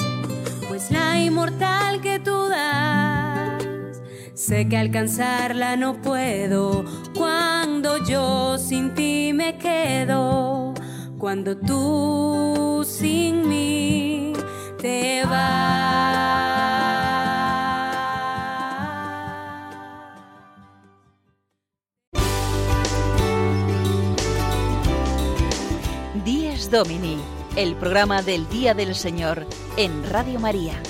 pues 0.70 0.91
la 0.91 1.20
inmortal 1.20 2.00
que 2.02 2.20
tú 2.20 2.48
das 2.50 3.41
Sé 4.34 4.67
que 4.67 4.78
alcanzarla 4.78 5.76
no 5.76 6.02
puedo. 6.02 6.86
Cuando 7.17 8.04
yo 8.06 8.58
sin 8.58 8.94
ti 8.96 9.32
me 9.34 9.58
quedo, 9.58 10.74
cuando 11.17 11.58
tú 11.58 12.84
sin 12.86 13.48
mí 13.48 14.34
te 14.80 15.24
vas. 15.26 17.00
Domini, 26.72 27.17
el 27.58 27.76
programa 27.76 28.22
del 28.22 28.48
Día 28.48 28.74
del 28.74 28.96
Señor 28.96 29.46
en 29.76 30.10
Radio 30.10 30.40
María. 30.40 30.82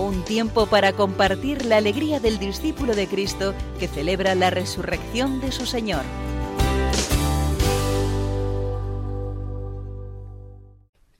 Un 0.00 0.24
tiempo 0.24 0.66
para 0.66 0.94
compartir 0.94 1.64
la 1.64 1.76
alegría 1.76 2.18
del 2.18 2.40
discípulo 2.40 2.96
de 2.96 3.06
Cristo 3.06 3.54
que 3.78 3.86
celebra 3.86 4.34
la 4.34 4.50
resurrección 4.50 5.40
de 5.40 5.52
su 5.52 5.64
Señor. 5.64 6.02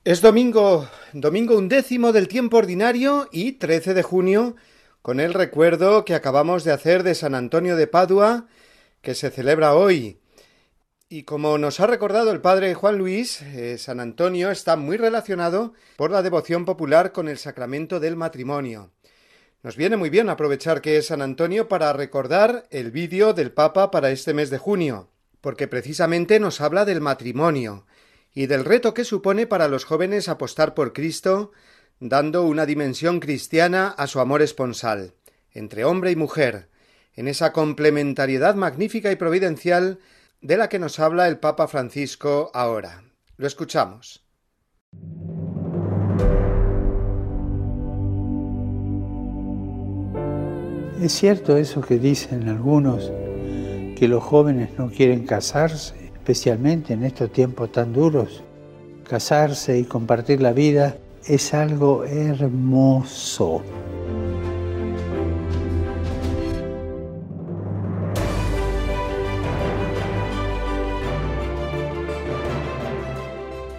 Es 0.02 0.20
domingo, 0.20 0.88
domingo 1.12 1.56
undécimo 1.56 2.10
del 2.10 2.26
tiempo 2.26 2.56
ordinario 2.56 3.28
y 3.30 3.52
13 3.52 3.94
de 3.94 4.02
junio, 4.02 4.56
con 5.00 5.20
el 5.20 5.32
recuerdo 5.32 6.04
que 6.04 6.16
acabamos 6.16 6.64
de 6.64 6.72
hacer 6.72 7.04
de 7.04 7.14
San 7.14 7.36
Antonio 7.36 7.76
de 7.76 7.86
Padua, 7.86 8.48
que 9.00 9.14
se 9.14 9.30
celebra 9.30 9.76
hoy. 9.76 10.18
Y 11.08 11.22
como 11.22 11.56
nos 11.56 11.78
ha 11.78 11.86
recordado 11.86 12.32
el 12.32 12.40
padre 12.40 12.74
Juan 12.74 12.98
Luis, 12.98 13.40
eh, 13.40 13.78
San 13.78 14.00
Antonio 14.00 14.50
está 14.50 14.74
muy 14.74 14.96
relacionado 14.96 15.72
por 15.96 16.10
la 16.10 16.20
devoción 16.20 16.64
popular 16.64 17.12
con 17.12 17.28
el 17.28 17.38
sacramento 17.38 18.00
del 18.00 18.16
matrimonio. 18.16 18.90
Nos 19.62 19.76
viene 19.76 19.96
muy 19.96 20.10
bien 20.10 20.28
aprovechar 20.28 20.80
que 20.80 20.96
es 20.96 21.06
San 21.06 21.22
Antonio 21.22 21.68
para 21.68 21.92
recordar 21.92 22.66
el 22.70 22.90
vídeo 22.90 23.34
del 23.34 23.52
Papa 23.52 23.92
para 23.92 24.10
este 24.10 24.34
mes 24.34 24.50
de 24.50 24.58
junio, 24.58 25.08
porque 25.40 25.68
precisamente 25.68 26.40
nos 26.40 26.60
habla 26.60 26.84
del 26.84 27.00
matrimonio 27.00 27.86
y 28.34 28.46
del 28.46 28.64
reto 28.64 28.92
que 28.92 29.04
supone 29.04 29.46
para 29.46 29.68
los 29.68 29.84
jóvenes 29.84 30.28
apostar 30.28 30.74
por 30.74 30.92
Cristo, 30.92 31.52
dando 32.00 32.42
una 32.42 32.66
dimensión 32.66 33.20
cristiana 33.20 33.94
a 33.96 34.08
su 34.08 34.18
amor 34.18 34.42
esponsal, 34.42 35.14
entre 35.52 35.84
hombre 35.84 36.10
y 36.10 36.16
mujer, 36.16 36.68
en 37.14 37.28
esa 37.28 37.52
complementariedad 37.52 38.56
magnífica 38.56 39.12
y 39.12 39.16
providencial 39.16 40.00
de 40.40 40.56
la 40.56 40.68
que 40.68 40.78
nos 40.78 40.98
habla 40.98 41.28
el 41.28 41.38
Papa 41.38 41.68
Francisco 41.68 42.50
ahora. 42.54 43.02
Lo 43.36 43.46
escuchamos. 43.46 44.22
Es 51.00 51.12
cierto 51.12 51.56
eso 51.58 51.82
que 51.82 51.98
dicen 51.98 52.48
algunos, 52.48 53.12
que 53.98 54.08
los 54.08 54.24
jóvenes 54.24 54.70
no 54.78 54.90
quieren 54.90 55.26
casarse, 55.26 56.10
especialmente 56.14 56.94
en 56.94 57.04
estos 57.04 57.30
tiempos 57.30 57.70
tan 57.72 57.92
duros. 57.92 58.42
Casarse 59.06 59.78
y 59.78 59.84
compartir 59.84 60.40
la 60.40 60.52
vida 60.52 60.96
es 61.26 61.52
algo 61.52 62.04
hermoso. 62.04 63.62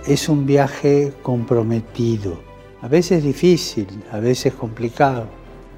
Es 0.07 0.29
un 0.29 0.45
viaje 0.45 1.11
comprometido, 1.21 2.39
a 2.81 2.87
veces 2.87 3.25
difícil, 3.25 3.87
a 4.09 4.19
veces 4.19 4.53
complicado, 4.53 5.27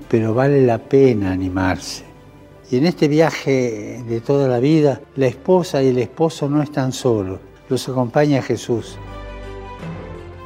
pero 0.07 0.35
vale 0.35 0.63
la 0.63 0.77
pena 0.77 1.31
animarse. 1.31 2.03
Y 2.69 2.77
en 2.77 2.85
este 2.85 3.07
viaje 3.07 4.03
de 4.07 4.21
toda 4.21 4.47
la 4.47 4.59
vida, 4.59 5.01
la 5.15 5.25
esposa 5.25 5.81
y 5.81 5.87
el 5.87 5.97
esposo 5.97 6.47
no 6.47 6.61
están 6.61 6.91
solos, 6.91 7.39
los 7.69 7.89
acompaña 7.89 8.43
Jesús. 8.43 8.99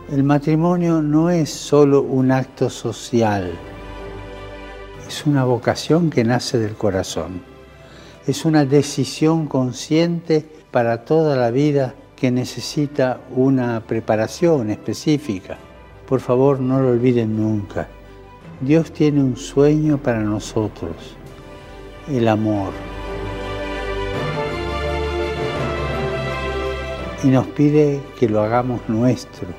El 0.10 0.24
matrimonio 0.24 1.02
no 1.02 1.30
es 1.30 1.50
solo 1.50 2.04
un 2.04 2.32
acto 2.32 2.70
social, 2.70 3.52
es 5.06 5.26
una 5.26 5.44
vocación 5.44 6.10
que 6.10 6.24
nace 6.24 6.58
del 6.58 6.76
corazón. 6.76 7.42
Es 8.26 8.46
una 8.46 8.64
decisión 8.64 9.48
consciente 9.48 10.46
para 10.72 11.04
toda 11.04 11.36
la 11.36 11.52
vida 11.52 11.96
que 12.24 12.32
necesita 12.32 13.20
una 13.36 13.82
preparación 13.82 14.70
específica. 14.70 15.58
Por 16.08 16.22
favor, 16.22 16.58
no 16.62 16.80
lo 16.80 16.92
olviden 16.92 17.36
nunca. 17.36 17.90
Dios 18.62 18.94
tiene 18.94 19.22
un 19.22 19.36
sueño 19.36 19.98
para 19.98 20.20
nosotros, 20.22 21.18
el 22.08 22.30
amor. 22.30 22.72
Y 27.26 27.28
nos 27.28 27.46
pide 27.48 28.00
que 28.18 28.30
lo 28.30 28.42
hagamos 28.42 28.80
nuestro. 28.88 29.50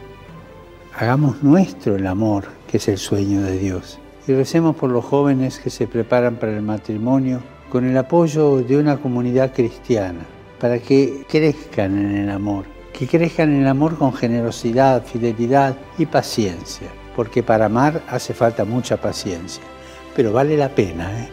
Hagamos 0.99 1.43
nuestro 1.43 1.97
el 1.97 2.07
amor, 2.07 2.47
que 2.67 2.79
es 2.79 2.89
el 2.89 2.97
sueño 2.97 3.43
de 3.43 3.59
Dios. 3.59 3.99
Y 4.27 4.33
recemos 4.33 4.75
por 4.75 4.89
los 4.89 5.05
jóvenes 5.05 5.59
que 5.59 5.69
se 5.69 5.87
preparan 5.87 6.37
para 6.37 6.57
el 6.57 6.63
matrimonio 6.63 7.43
con 7.69 7.85
el 7.85 7.99
apoyo 7.99 8.63
de 8.63 8.79
una 8.79 8.97
comunidad 8.97 9.53
cristiana 9.53 10.25
para 10.61 10.79
que 10.79 11.25
crezcan 11.29 11.99
en 11.99 12.17
el 12.17 12.31
amor, 12.31 12.65
que 12.93 13.07
crezcan 13.07 13.53
en 13.53 13.63
el 13.63 13.69
amor 13.69 13.99
con 13.99 14.13
generosidad, 14.13 15.05
fidelidad 15.05 15.77
y 15.99 16.07
paciencia, 16.07 16.89
porque 17.17 17.43
para 17.43 17.67
amar 17.67 18.03
hace 18.09 18.35
falta 18.35 18.65
mucha 18.65 18.97
paciencia, 18.97 19.63
pero 20.15 20.33
vale 20.33 20.57
la 20.57 20.69
pena. 20.69 21.11
¿eh? 21.21 21.29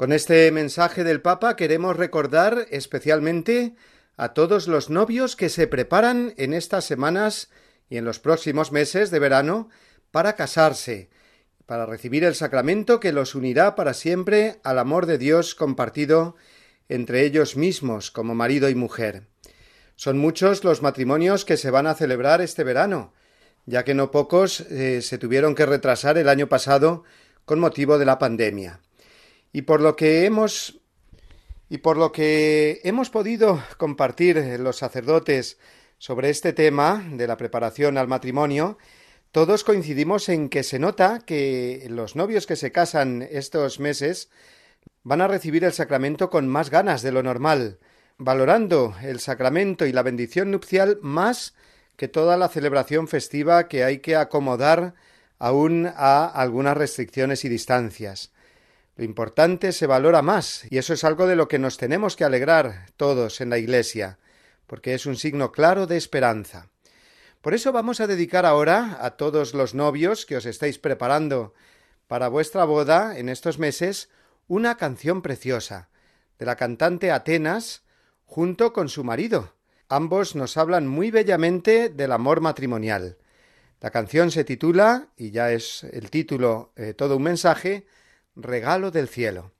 Con 0.00 0.12
este 0.12 0.50
mensaje 0.50 1.04
del 1.04 1.20
Papa 1.20 1.56
queremos 1.56 1.94
recordar 1.94 2.66
especialmente 2.70 3.74
a 4.16 4.32
todos 4.32 4.66
los 4.66 4.88
novios 4.88 5.36
que 5.36 5.50
se 5.50 5.66
preparan 5.66 6.32
en 6.38 6.54
estas 6.54 6.86
semanas 6.86 7.50
y 7.90 7.98
en 7.98 8.06
los 8.06 8.20
próximos 8.20 8.72
meses 8.72 9.10
de 9.10 9.18
verano 9.18 9.68
para 10.10 10.36
casarse, 10.36 11.10
para 11.66 11.84
recibir 11.84 12.24
el 12.24 12.34
sacramento 12.34 13.00
que 13.00 13.12
los 13.12 13.34
unirá 13.34 13.74
para 13.74 13.92
siempre 13.92 14.60
al 14.62 14.78
amor 14.78 15.04
de 15.04 15.18
Dios 15.18 15.54
compartido 15.54 16.36
entre 16.88 17.24
ellos 17.24 17.56
mismos 17.56 18.10
como 18.10 18.34
marido 18.34 18.70
y 18.70 18.74
mujer. 18.74 19.26
Son 19.96 20.18
muchos 20.18 20.64
los 20.64 20.82
matrimonios 20.82 21.44
que 21.44 21.56
se 21.56 21.70
van 21.70 21.86
a 21.86 21.94
celebrar 21.94 22.40
este 22.40 22.64
verano, 22.64 23.12
ya 23.66 23.84
que 23.84 23.94
no 23.94 24.10
pocos 24.10 24.60
eh, 24.62 25.02
se 25.02 25.18
tuvieron 25.18 25.54
que 25.54 25.66
retrasar 25.66 26.16
el 26.16 26.28
año 26.28 26.48
pasado 26.48 27.04
con 27.44 27.60
motivo 27.60 27.98
de 27.98 28.06
la 28.06 28.18
pandemia. 28.18 28.80
Y 29.52 29.62
por 29.62 29.80
lo 29.80 29.96
que 29.96 30.24
hemos 30.24 30.80
y 31.68 31.78
por 31.78 31.96
lo 31.96 32.10
que 32.10 32.80
hemos 32.82 33.10
podido 33.10 33.62
compartir 33.76 34.36
los 34.58 34.76
sacerdotes 34.78 35.58
sobre 36.00 36.30
este 36.30 36.54
tema 36.54 37.04
de 37.12 37.26
la 37.26 37.36
preparación 37.36 37.98
al 37.98 38.08
matrimonio, 38.08 38.78
todos 39.32 39.64
coincidimos 39.64 40.30
en 40.30 40.48
que 40.48 40.62
se 40.62 40.78
nota 40.78 41.20
que 41.26 41.86
los 41.90 42.16
novios 42.16 42.46
que 42.46 42.56
se 42.56 42.72
casan 42.72 43.20
estos 43.30 43.80
meses 43.80 44.30
van 45.02 45.20
a 45.20 45.28
recibir 45.28 45.62
el 45.62 45.74
sacramento 45.74 46.30
con 46.30 46.48
más 46.48 46.70
ganas 46.70 47.02
de 47.02 47.12
lo 47.12 47.22
normal, 47.22 47.80
valorando 48.16 48.94
el 49.02 49.20
sacramento 49.20 49.84
y 49.84 49.92
la 49.92 50.02
bendición 50.02 50.50
nupcial 50.50 50.98
más 51.02 51.52
que 51.96 52.08
toda 52.08 52.38
la 52.38 52.48
celebración 52.48 53.06
festiva 53.06 53.68
que 53.68 53.84
hay 53.84 53.98
que 53.98 54.16
acomodar 54.16 54.94
aún 55.38 55.86
a 55.94 56.24
algunas 56.24 56.78
restricciones 56.78 57.44
y 57.44 57.50
distancias. 57.50 58.32
Lo 58.96 59.04
importante 59.04 59.72
se 59.72 59.86
valora 59.86 60.22
más, 60.22 60.64
y 60.70 60.78
eso 60.78 60.94
es 60.94 61.04
algo 61.04 61.26
de 61.26 61.36
lo 61.36 61.46
que 61.46 61.58
nos 61.58 61.76
tenemos 61.76 62.16
que 62.16 62.24
alegrar 62.24 62.86
todos 62.96 63.42
en 63.42 63.50
la 63.50 63.58
Iglesia, 63.58 64.18
porque 64.70 64.94
es 64.94 65.04
un 65.04 65.16
signo 65.16 65.50
claro 65.50 65.88
de 65.88 65.96
esperanza. 65.96 66.68
Por 67.40 67.54
eso 67.54 67.72
vamos 67.72 67.98
a 67.98 68.06
dedicar 68.06 68.46
ahora 68.46 68.98
a 69.00 69.16
todos 69.16 69.52
los 69.52 69.74
novios 69.74 70.26
que 70.26 70.36
os 70.36 70.46
estáis 70.46 70.78
preparando 70.78 71.54
para 72.06 72.28
vuestra 72.28 72.62
boda 72.62 73.18
en 73.18 73.28
estos 73.28 73.58
meses 73.58 74.10
una 74.46 74.76
canción 74.76 75.22
preciosa 75.22 75.90
de 76.38 76.46
la 76.46 76.54
cantante 76.54 77.10
Atenas 77.10 77.82
junto 78.26 78.72
con 78.72 78.88
su 78.88 79.02
marido. 79.02 79.56
Ambos 79.88 80.36
nos 80.36 80.56
hablan 80.56 80.86
muy 80.86 81.10
bellamente 81.10 81.88
del 81.88 82.12
amor 82.12 82.40
matrimonial. 82.40 83.18
La 83.80 83.90
canción 83.90 84.30
se 84.30 84.44
titula, 84.44 85.08
y 85.16 85.32
ya 85.32 85.50
es 85.50 85.82
el 85.82 86.10
título 86.10 86.72
eh, 86.76 86.94
todo 86.94 87.16
un 87.16 87.24
mensaje, 87.24 87.88
Regalo 88.36 88.92
del 88.92 89.08
cielo. 89.08 89.50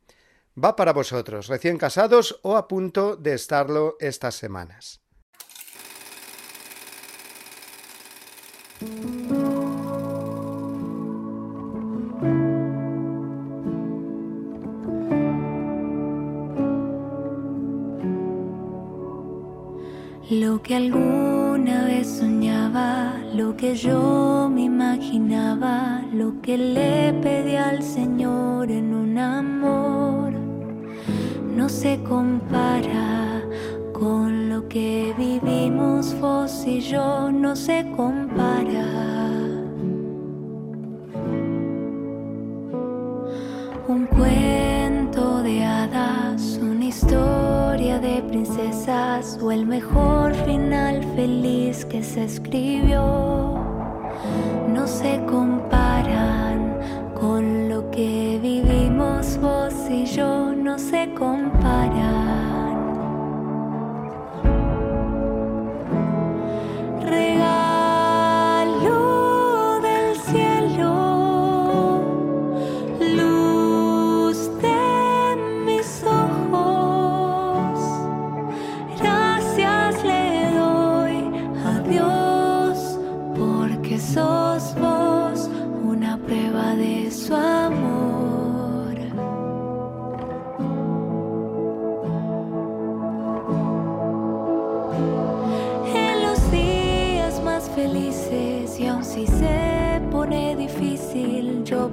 Va 0.56 0.76
para 0.76 0.92
vosotros, 0.92 1.46
recién 1.46 1.78
casados 1.78 2.40
o 2.42 2.56
a 2.56 2.66
punto 2.68 3.16
de 3.16 3.34
estarlo 3.34 3.96
estas 4.00 4.34
semanas. 4.34 5.00
Lo 20.30 20.62
que 20.62 20.76
alguna 20.76 21.84
vez 21.86 22.06
soñaba, 22.06 23.14
lo 23.34 23.56
que 23.56 23.74
yo 23.74 24.48
me 24.48 24.62
imaginaba, 24.62 26.02
lo 26.12 26.40
que 26.40 26.56
le 26.56 27.12
pedí 27.20 27.56
al 27.56 27.82
Señor 27.82 28.70
en 28.70 28.94
un 28.94 29.18
amor, 29.18 30.19
no 31.60 31.68
se 31.68 32.02
compara 32.04 33.42
con 33.92 34.48
lo 34.48 34.66
que 34.66 35.14
vivimos 35.18 36.18
vos 36.18 36.64
y 36.66 36.80
yo, 36.80 37.30
no 37.30 37.54
se 37.54 37.84
compara. 37.94 38.86
Un 43.86 44.06
cuento 44.06 45.42
de 45.42 45.62
hadas, 45.62 46.58
una 46.62 46.86
historia 46.86 47.98
de 47.98 48.22
princesas 48.22 49.38
o 49.42 49.52
el 49.52 49.66
mejor 49.66 50.32
final 50.46 51.04
feliz 51.14 51.84
que 51.84 52.02
se 52.02 52.24
escribió. 52.24 53.02
No 54.66 54.86
se 54.86 55.20
comparan 55.26 56.78
con 57.20 57.68
lo 57.68 57.90
que 57.90 58.38
vivimos 58.42 59.38
vos 59.42 59.74
y 59.90 60.06
yo, 60.06 60.49
no 60.62 60.78
se 60.78 61.12
comparan. 61.14 62.78
Regalo 67.02 68.10
del 69.80 70.16
cielo, 70.16 72.02
luz 73.00 74.50
de 74.60 75.36
mis 75.64 76.04
ojos. 76.04 77.80
Gracias 79.00 80.04
le 80.04 80.52
doy 80.54 81.16
a 81.64 81.80
Dios 81.88 82.98
porque 83.34 83.98
sos 83.98 84.74
vos 84.78 85.48
una 85.82 86.18
prueba 86.18 86.74
de 86.76 87.10
su 87.10 87.34
amor. 87.34 87.49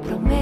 Difícil, 0.07 0.36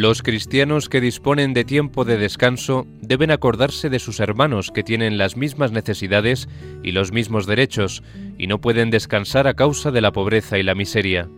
Los 0.00 0.22
cristianos 0.22 0.88
que 0.88 1.00
disponen 1.00 1.54
de 1.54 1.64
tiempo 1.64 2.04
de 2.04 2.18
descanso 2.18 2.86
deben 3.00 3.32
acordarse 3.32 3.90
de 3.90 3.98
sus 3.98 4.20
hermanos 4.20 4.70
que 4.70 4.84
tienen 4.84 5.18
las 5.18 5.36
mismas 5.36 5.72
necesidades 5.72 6.48
y 6.84 6.92
los 6.92 7.10
mismos 7.10 7.46
derechos 7.46 8.04
y 8.38 8.46
no 8.46 8.60
pueden 8.60 8.90
descansar 8.90 9.48
a 9.48 9.54
causa 9.54 9.90
de 9.90 10.00
la 10.00 10.12
pobreza 10.12 10.56
y 10.56 10.62
la 10.62 10.76
miseria. 10.76 11.28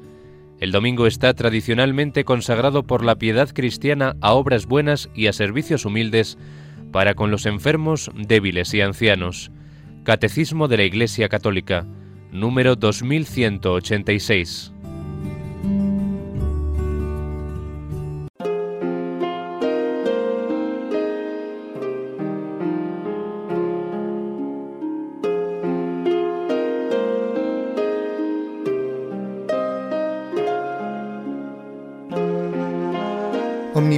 El 0.60 0.72
domingo 0.72 1.06
está 1.06 1.32
tradicionalmente 1.32 2.24
consagrado 2.24 2.82
por 2.82 3.02
la 3.02 3.16
piedad 3.16 3.48
cristiana 3.48 4.16
a 4.20 4.34
obras 4.34 4.66
buenas 4.66 5.08
y 5.14 5.26
a 5.26 5.32
servicios 5.32 5.86
humildes 5.86 6.36
para 6.92 7.14
con 7.14 7.30
los 7.30 7.46
enfermos, 7.46 8.10
débiles 8.14 8.74
y 8.74 8.82
ancianos. 8.82 9.50
Catecismo 10.04 10.68
de 10.68 10.76
la 10.76 10.82
Iglesia 10.84 11.30
Católica, 11.30 11.86
número 12.30 12.76
2186. 12.76 14.74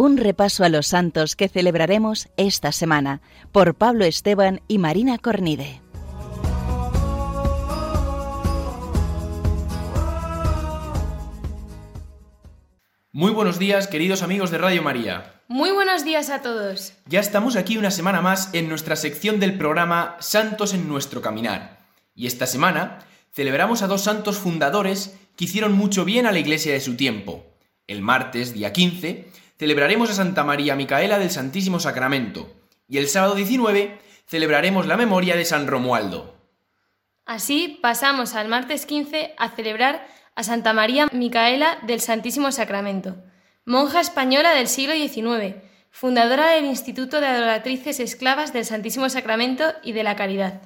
Un 0.00 0.16
repaso 0.16 0.62
a 0.62 0.68
los 0.68 0.86
santos 0.86 1.34
que 1.34 1.48
celebraremos 1.48 2.28
esta 2.36 2.70
semana 2.70 3.20
por 3.50 3.74
Pablo 3.74 4.04
Esteban 4.04 4.60
y 4.68 4.78
Marina 4.78 5.18
Cornide. 5.18 5.82
Muy 13.10 13.32
buenos 13.32 13.58
días, 13.58 13.88
queridos 13.88 14.22
amigos 14.22 14.52
de 14.52 14.58
Radio 14.58 14.84
María. 14.84 15.42
Muy 15.48 15.72
buenos 15.72 16.04
días 16.04 16.30
a 16.30 16.42
todos. 16.42 16.92
Ya 17.06 17.18
estamos 17.18 17.56
aquí 17.56 17.76
una 17.76 17.90
semana 17.90 18.20
más 18.20 18.50
en 18.52 18.68
nuestra 18.68 18.94
sección 18.94 19.40
del 19.40 19.58
programa 19.58 20.16
Santos 20.20 20.74
en 20.74 20.86
nuestro 20.86 21.22
caminar. 21.22 21.80
Y 22.14 22.28
esta 22.28 22.46
semana 22.46 23.00
celebramos 23.32 23.82
a 23.82 23.88
dos 23.88 24.02
santos 24.02 24.38
fundadores 24.38 25.18
que 25.34 25.46
hicieron 25.46 25.72
mucho 25.72 26.04
bien 26.04 26.26
a 26.26 26.30
la 26.30 26.38
iglesia 26.38 26.72
de 26.72 26.80
su 26.80 26.94
tiempo. 26.94 27.44
El 27.88 28.00
martes, 28.00 28.54
día 28.54 28.72
15, 28.72 29.26
celebraremos 29.58 30.08
a 30.10 30.14
Santa 30.14 30.44
María 30.44 30.76
Micaela 30.76 31.18
del 31.18 31.30
Santísimo 31.30 31.80
Sacramento. 31.80 32.54
Y 32.88 32.98
el 32.98 33.08
sábado 33.08 33.34
19 33.34 33.98
celebraremos 34.26 34.86
la 34.86 34.96
memoria 34.96 35.36
de 35.36 35.44
San 35.44 35.66
Romualdo. 35.66 36.34
Así 37.26 37.78
pasamos 37.82 38.34
al 38.34 38.48
martes 38.48 38.86
15 38.86 39.34
a 39.36 39.50
celebrar 39.50 40.06
a 40.34 40.42
Santa 40.44 40.72
María 40.72 41.08
Micaela 41.12 41.78
del 41.86 42.00
Santísimo 42.00 42.52
Sacramento, 42.52 43.16
monja 43.64 44.00
española 44.00 44.54
del 44.54 44.68
siglo 44.68 44.94
XIX, 44.94 45.56
fundadora 45.90 46.50
del 46.50 46.64
Instituto 46.64 47.20
de 47.20 47.26
Adoratrices 47.26 48.00
Esclavas 48.00 48.52
del 48.52 48.64
Santísimo 48.64 49.08
Sacramento 49.10 49.64
y 49.82 49.92
de 49.92 50.04
la 50.04 50.16
Caridad. 50.16 50.62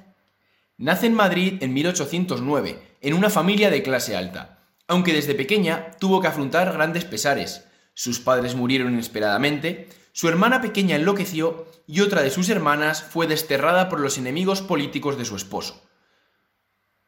Nace 0.77 1.07
en 1.07 1.15
Madrid 1.15 1.61
en 1.61 1.73
1809, 1.73 2.79
en 3.01 3.13
una 3.13 3.29
familia 3.29 3.69
de 3.69 3.83
clase 3.83 4.15
alta, 4.15 4.59
aunque 4.87 5.13
desde 5.13 5.35
pequeña 5.35 5.91
tuvo 5.99 6.21
que 6.21 6.27
afrontar 6.27 6.71
grandes 6.71 7.05
pesares. 7.05 7.65
Sus 7.93 8.19
padres 8.19 8.55
murieron 8.55 8.93
inesperadamente, 8.93 9.89
su 10.11 10.29
hermana 10.29 10.61
pequeña 10.61 10.95
enloqueció 10.95 11.67
y 11.87 12.01
otra 12.01 12.21
de 12.21 12.29
sus 12.29 12.49
hermanas 12.49 13.03
fue 13.03 13.27
desterrada 13.27 13.89
por 13.89 13.99
los 13.99 14.17
enemigos 14.17 14.61
políticos 14.61 15.17
de 15.17 15.25
su 15.25 15.35
esposo. 15.35 15.81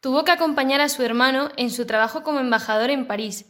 Tuvo 0.00 0.24
que 0.24 0.32
acompañar 0.32 0.80
a 0.80 0.88
su 0.88 1.02
hermano 1.02 1.50
en 1.56 1.70
su 1.70 1.86
trabajo 1.86 2.22
como 2.22 2.40
embajador 2.40 2.90
en 2.90 3.06
París, 3.06 3.46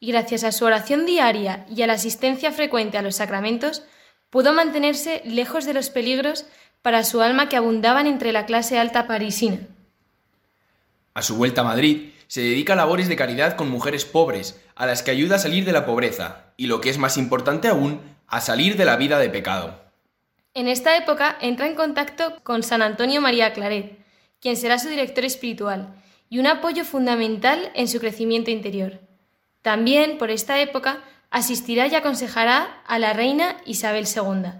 y 0.00 0.12
gracias 0.12 0.44
a 0.44 0.52
su 0.52 0.64
oración 0.64 1.06
diaria 1.06 1.66
y 1.68 1.82
a 1.82 1.86
la 1.86 1.92
asistencia 1.92 2.52
frecuente 2.52 2.98
a 2.98 3.02
los 3.02 3.16
sacramentos, 3.16 3.82
pudo 4.30 4.52
mantenerse 4.52 5.22
lejos 5.24 5.66
de 5.66 5.74
los 5.74 5.90
peligros 5.90 6.46
para 6.82 7.04
su 7.04 7.20
alma 7.20 7.48
que 7.48 7.56
abundaban 7.56 8.06
entre 8.06 8.32
la 8.32 8.46
clase 8.46 8.78
alta 8.78 9.06
parisina. 9.06 9.58
A 11.12 11.22
su 11.22 11.36
vuelta 11.36 11.60
a 11.60 11.64
Madrid, 11.64 12.12
se 12.30 12.42
dedica 12.42 12.74
a 12.74 12.76
labores 12.76 13.08
de 13.08 13.16
caridad 13.16 13.56
con 13.56 13.68
mujeres 13.68 14.04
pobres, 14.04 14.62
a 14.76 14.86
las 14.86 15.02
que 15.02 15.10
ayuda 15.10 15.34
a 15.34 15.40
salir 15.40 15.64
de 15.64 15.72
la 15.72 15.84
pobreza, 15.84 16.52
y 16.56 16.68
lo 16.68 16.80
que 16.80 16.88
es 16.88 16.96
más 16.96 17.16
importante 17.16 17.66
aún, 17.66 18.00
a 18.28 18.40
salir 18.40 18.76
de 18.76 18.84
la 18.84 18.94
vida 18.94 19.18
de 19.18 19.30
pecado. 19.30 19.82
En 20.54 20.68
esta 20.68 20.96
época 20.96 21.36
entra 21.40 21.66
en 21.66 21.74
contacto 21.74 22.36
con 22.44 22.62
San 22.62 22.82
Antonio 22.82 23.20
María 23.20 23.52
Claret, 23.52 23.98
quien 24.40 24.56
será 24.56 24.78
su 24.78 24.88
director 24.88 25.24
espiritual, 25.24 25.92
y 26.28 26.38
un 26.38 26.46
apoyo 26.46 26.84
fundamental 26.84 27.72
en 27.74 27.88
su 27.88 27.98
crecimiento 27.98 28.52
interior. 28.52 29.00
También, 29.62 30.16
por 30.16 30.30
esta 30.30 30.60
época, 30.60 31.00
asistirá 31.30 31.88
y 31.88 31.96
aconsejará 31.96 32.80
a 32.86 33.00
la 33.00 33.12
reina 33.12 33.56
Isabel 33.66 34.06
II. 34.06 34.52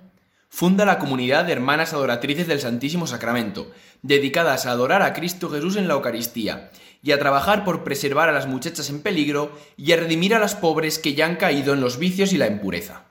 Funda 0.49 0.85
la 0.85 0.99
comunidad 0.99 1.45
de 1.45 1.53
hermanas 1.53 1.93
adoratrices 1.93 2.49
del 2.49 2.59
Santísimo 2.59 3.07
Sacramento, 3.07 3.71
dedicadas 4.03 4.67
a 4.67 4.73
adorar 4.73 5.03
a 5.03 5.13
Cristo 5.13 5.49
Jesús 5.49 5.77
en 5.77 5.87
la 5.87 5.95
Eucaristía 5.95 6.73
y 7.03 7.13
a 7.13 7.19
trabajar 7.19 7.65
por 7.65 7.85
preservar 7.85 8.29
a 8.29 8.33
las 8.33 8.47
muchachas 8.47 8.91
en 8.91 9.03
peligro 9.03 9.57
y 9.77 9.93
a 9.93 9.97
redimir 9.97 10.35
a 10.35 10.39
las 10.39 10.55
pobres 10.55 10.99
que 10.99 11.15
ya 11.15 11.27
han 11.27 11.37
caído 11.37 11.73
en 11.73 11.81
los 11.81 11.99
vicios 11.99 12.33
y 12.33 12.39
la 12.39 12.47
impureza. 12.47 13.05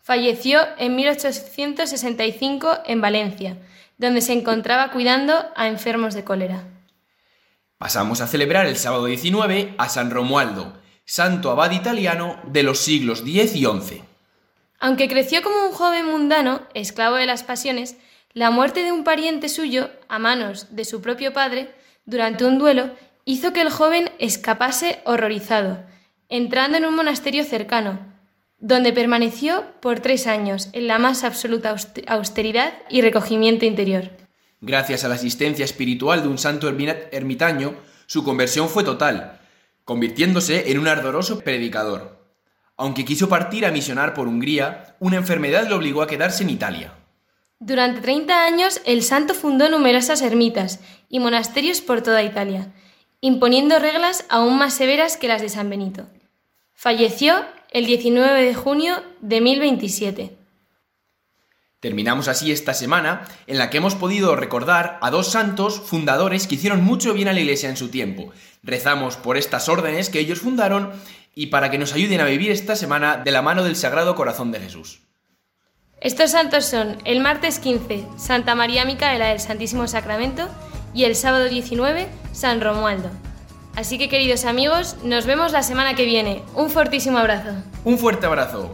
Falleció 0.00 0.60
en 0.78 0.96
1865 0.96 2.78
en 2.86 3.00
Valencia, 3.00 3.58
donde 3.98 4.20
se 4.20 4.32
encontraba 4.32 4.90
cuidando 4.90 5.34
a 5.56 5.68
enfermos 5.68 6.14
de 6.14 6.24
cólera. 6.24 6.64
Pasamos 7.78 8.20
a 8.20 8.26
celebrar 8.26 8.66
el 8.66 8.76
sábado 8.76 9.06
19 9.06 9.74
a 9.78 9.88
San 9.88 10.10
Romualdo, 10.10 10.80
santo 11.04 11.50
abad 11.50 11.72
italiano 11.72 12.40
de 12.44 12.62
los 12.62 12.78
siglos 12.78 13.20
X 13.20 13.54
y 13.54 13.64
XI. 13.64 14.02
Aunque 14.78 15.08
creció 15.08 15.42
como 15.42 15.66
un 15.66 15.72
joven 15.72 16.06
mundano, 16.06 16.62
esclavo 16.74 17.16
de 17.16 17.26
las 17.26 17.42
pasiones, 17.42 17.96
la 18.32 18.50
muerte 18.50 18.82
de 18.82 18.92
un 18.92 19.04
pariente 19.04 19.48
suyo, 19.48 19.90
a 20.08 20.18
manos 20.18 20.74
de 20.76 20.84
su 20.84 21.00
propio 21.00 21.32
padre, 21.32 21.74
durante 22.04 22.44
un 22.44 22.58
duelo, 22.58 22.90
hizo 23.26 23.52
que 23.52 23.60
el 23.60 23.70
joven 23.70 24.10
escapase 24.18 25.00
horrorizado, 25.04 25.84
entrando 26.30 26.78
en 26.78 26.86
un 26.86 26.94
monasterio 26.94 27.44
cercano, 27.44 27.98
donde 28.58 28.92
permaneció 28.92 29.64
por 29.80 30.00
tres 30.00 30.26
años 30.26 30.70
en 30.72 30.86
la 30.86 30.98
más 30.98 31.24
absoluta 31.24 31.74
austeridad 32.06 32.72
y 32.88 33.02
recogimiento 33.02 33.66
interior. 33.66 34.10
Gracias 34.60 35.04
a 35.04 35.08
la 35.08 35.16
asistencia 35.16 35.64
espiritual 35.64 36.22
de 36.22 36.28
un 36.28 36.38
santo 36.38 36.68
ermitaño, 36.68 37.74
su 38.06 38.24
conversión 38.24 38.68
fue 38.68 38.84
total, 38.84 39.40
convirtiéndose 39.84 40.70
en 40.70 40.78
un 40.78 40.88
ardoroso 40.88 41.40
predicador. 41.40 42.24
Aunque 42.76 43.04
quiso 43.04 43.28
partir 43.28 43.66
a 43.66 43.72
misionar 43.72 44.14
por 44.14 44.28
Hungría, 44.28 44.96
una 45.00 45.16
enfermedad 45.16 45.68
le 45.68 45.74
obligó 45.74 46.00
a 46.00 46.06
quedarse 46.06 46.44
en 46.44 46.50
Italia. 46.50 46.94
Durante 47.58 48.02
30 48.02 48.44
años 48.44 48.80
el 48.84 49.02
santo 49.02 49.34
fundó 49.34 49.68
numerosas 49.68 50.22
ermitas 50.22 50.80
y 51.08 51.18
monasterios 51.18 51.80
por 51.80 52.02
toda 52.02 52.22
Italia, 52.22 52.72
imponiendo 53.20 53.78
reglas 53.78 54.24
aún 54.28 54.58
más 54.58 54.74
severas 54.74 55.16
que 55.16 55.28
las 55.28 55.42
de 55.42 55.48
San 55.48 55.70
Benito. 55.70 56.06
Falleció 56.74 57.44
el 57.70 57.86
19 57.86 58.42
de 58.42 58.54
junio 58.54 59.02
de 59.20 59.40
1027. 59.40 60.36
Terminamos 61.80 62.28
así 62.28 62.52
esta 62.52 62.74
semana 62.74 63.28
en 63.46 63.58
la 63.58 63.70
que 63.70 63.78
hemos 63.78 63.94
podido 63.94 64.34
recordar 64.34 64.98
a 65.02 65.10
dos 65.10 65.30
santos 65.30 65.80
fundadores 65.80 66.46
que 66.46 66.54
hicieron 66.54 66.82
mucho 66.82 67.12
bien 67.12 67.28
a 67.28 67.32
la 67.32 67.40
Iglesia 67.40 67.68
en 67.68 67.76
su 67.76 67.90
tiempo. 67.90 68.32
Rezamos 68.62 69.16
por 69.16 69.36
estas 69.36 69.68
órdenes 69.68 70.08
que 70.08 70.18
ellos 70.18 70.40
fundaron 70.40 70.92
y 71.34 71.46
para 71.46 71.70
que 71.70 71.78
nos 71.78 71.92
ayuden 71.92 72.20
a 72.20 72.24
vivir 72.24 72.50
esta 72.50 72.76
semana 72.76 73.18
de 73.18 73.30
la 73.30 73.42
mano 73.42 73.62
del 73.62 73.76
Sagrado 73.76 74.14
Corazón 74.14 74.52
de 74.52 74.60
Jesús. 74.60 75.00
Estos 76.00 76.30
santos 76.30 76.66
son 76.66 76.98
el 77.04 77.20
martes 77.20 77.58
15, 77.58 78.06
Santa 78.16 78.54
María 78.54 78.84
Micaela 78.84 79.28
del 79.28 79.40
Santísimo 79.40 79.86
Sacramento 79.86 80.48
y 80.96 81.04
el 81.04 81.14
sábado 81.14 81.44
19, 81.44 82.08
San 82.32 82.62
Romualdo. 82.62 83.10
Así 83.76 83.98
que 83.98 84.08
queridos 84.08 84.46
amigos, 84.46 84.96
nos 85.04 85.26
vemos 85.26 85.52
la 85.52 85.62
semana 85.62 85.94
que 85.94 86.06
viene. 86.06 86.42
Un 86.54 86.70
fortísimo 86.70 87.18
abrazo. 87.18 87.50
Un 87.84 87.98
fuerte 87.98 88.24
abrazo. 88.24 88.72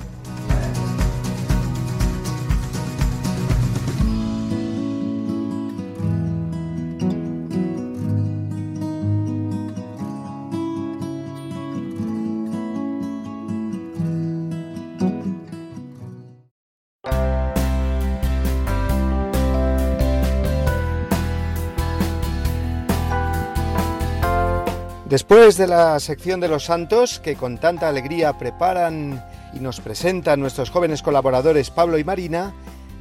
Después 25.13 25.59
de 25.59 25.67
la 25.67 26.01
sección 26.01 26.41
de 26.41 26.49
los 26.49 26.65
santos, 26.65 27.21
que 27.21 27.37
con 27.37 27.59
tanta 27.59 27.87
alegría 27.87 28.39
preparan 28.39 29.23
y 29.53 29.61
nos 29.61 29.79
presentan 29.79 30.41
nuestros 30.41 30.71
jóvenes 30.71 31.03
colaboradores 31.03 31.69
Pablo 31.69 31.99
y 31.99 32.03
Marina, 32.03 32.55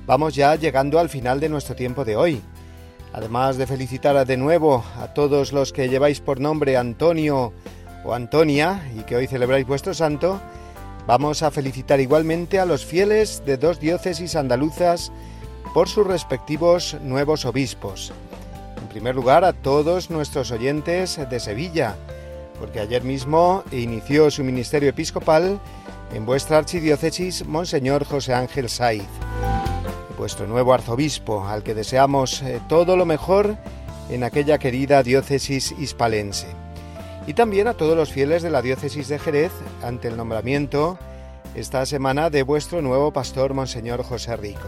vamos 0.05 0.35
ya 0.35 0.53
llegando 0.55 0.99
al 0.99 1.07
final 1.07 1.39
de 1.39 1.47
nuestro 1.47 1.73
tiempo 1.73 2.03
de 2.03 2.17
hoy. 2.17 2.41
Además 3.13 3.55
de 3.55 3.65
felicitar 3.65 4.27
de 4.27 4.35
nuevo 4.35 4.83
a 4.99 5.13
todos 5.13 5.53
los 5.53 5.71
que 5.71 5.87
lleváis 5.87 6.19
por 6.19 6.41
nombre 6.41 6.75
Antonio 6.75 7.53
o 8.03 8.13
Antonia 8.13 8.91
y 8.93 9.03
que 9.03 9.15
hoy 9.15 9.27
celebráis 9.27 9.65
vuestro 9.65 9.93
santo, 9.93 10.41
vamos 11.07 11.43
a 11.43 11.51
felicitar 11.51 12.01
igualmente 12.01 12.59
a 12.59 12.65
los 12.65 12.83
fieles 12.83 13.41
de 13.45 13.55
dos 13.55 13.79
diócesis 13.79 14.35
andaluzas 14.35 15.13
por 15.73 15.87
sus 15.87 16.05
respectivos 16.05 16.97
nuevos 17.01 17.45
obispos. 17.45 18.11
En 18.81 18.87
primer 18.87 19.15
lugar, 19.15 19.43
a 19.45 19.53
todos 19.53 20.09
nuestros 20.09 20.51
oyentes 20.51 21.19
de 21.29 21.39
Sevilla, 21.39 21.95
porque 22.59 22.79
ayer 22.79 23.03
mismo 23.03 23.63
inició 23.71 24.29
su 24.31 24.43
ministerio 24.43 24.89
episcopal 24.89 25.59
en 26.13 26.25
vuestra 26.25 26.57
archidiócesis 26.57 27.45
Monseñor 27.45 28.05
José 28.05 28.33
Ángel 28.33 28.69
Saiz. 28.69 29.07
vuestro 30.17 30.45
nuevo 30.45 30.73
arzobispo, 30.73 31.47
al 31.47 31.63
que 31.63 31.73
deseamos 31.73 32.43
eh, 32.43 32.61
todo 32.69 32.95
lo 32.95 33.05
mejor 33.05 33.57
en 34.09 34.23
aquella 34.23 34.59
querida 34.59 35.01
diócesis 35.01 35.71
hispalense. 35.71 36.47
Y 37.25 37.33
también 37.33 37.67
a 37.67 37.73
todos 37.73 37.95
los 37.95 38.11
fieles 38.11 38.43
de 38.43 38.51
la 38.51 38.61
diócesis 38.61 39.07
de 39.07 39.17
Jerez 39.17 39.51
ante 39.81 40.09
el 40.09 40.17
nombramiento 40.17 40.99
esta 41.55 41.85
semana 41.85 42.29
de 42.29 42.43
vuestro 42.43 42.81
nuevo 42.81 43.11
pastor, 43.11 43.53
Monseñor 43.53 44.03
José 44.03 44.35
Rico. 44.37 44.67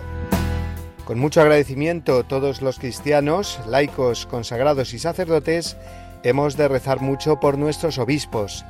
Con 1.06 1.20
mucho 1.20 1.42
agradecimiento 1.42 2.24
todos 2.24 2.62
los 2.62 2.80
cristianos, 2.80 3.60
laicos, 3.68 4.26
consagrados 4.26 4.94
y 4.94 5.00
sacerdotes, 5.00 5.76
hemos 6.24 6.56
de 6.56 6.70
rezar 6.70 7.02
mucho 7.02 7.42
por 7.42 7.58
nuestros 7.58 7.98
obispos, 7.98 8.64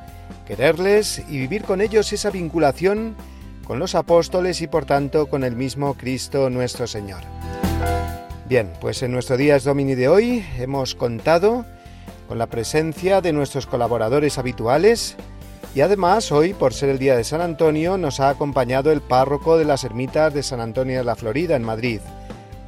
quererles 0.44 1.22
y 1.28 1.38
vivir 1.38 1.62
con 1.62 1.80
ellos 1.80 2.12
esa 2.12 2.30
vinculación 2.30 3.14
con 3.64 3.78
los 3.78 3.94
apóstoles 3.94 4.60
y 4.62 4.66
por 4.66 4.84
tanto 4.84 5.28
con 5.28 5.44
el 5.44 5.54
mismo 5.54 5.94
Cristo 5.94 6.50
nuestro 6.50 6.88
Señor. 6.88 7.22
Bien, 8.48 8.72
pues 8.80 9.02
en 9.04 9.12
nuestro 9.12 9.36
Días 9.36 9.62
Domini 9.62 9.94
de 9.94 10.08
hoy 10.08 10.44
hemos 10.58 10.96
contado 10.96 11.64
con 12.26 12.38
la 12.38 12.48
presencia 12.48 13.20
de 13.20 13.32
nuestros 13.32 13.66
colaboradores 13.66 14.38
habituales 14.38 15.16
y 15.74 15.80
además 15.80 16.30
hoy, 16.32 16.52
por 16.52 16.74
ser 16.74 16.88
el 16.88 16.98
Día 16.98 17.16
de 17.16 17.24
San 17.24 17.40
Antonio, 17.40 17.96
nos 17.96 18.20
ha 18.20 18.28
acompañado 18.28 18.92
el 18.92 19.00
párroco 19.00 19.56
de 19.56 19.64
las 19.64 19.84
ermitas 19.84 20.34
de 20.34 20.42
San 20.42 20.60
Antonio 20.60 20.98
de 20.98 21.04
la 21.04 21.16
Florida 21.16 21.56
en 21.56 21.64
Madrid, 21.64 22.00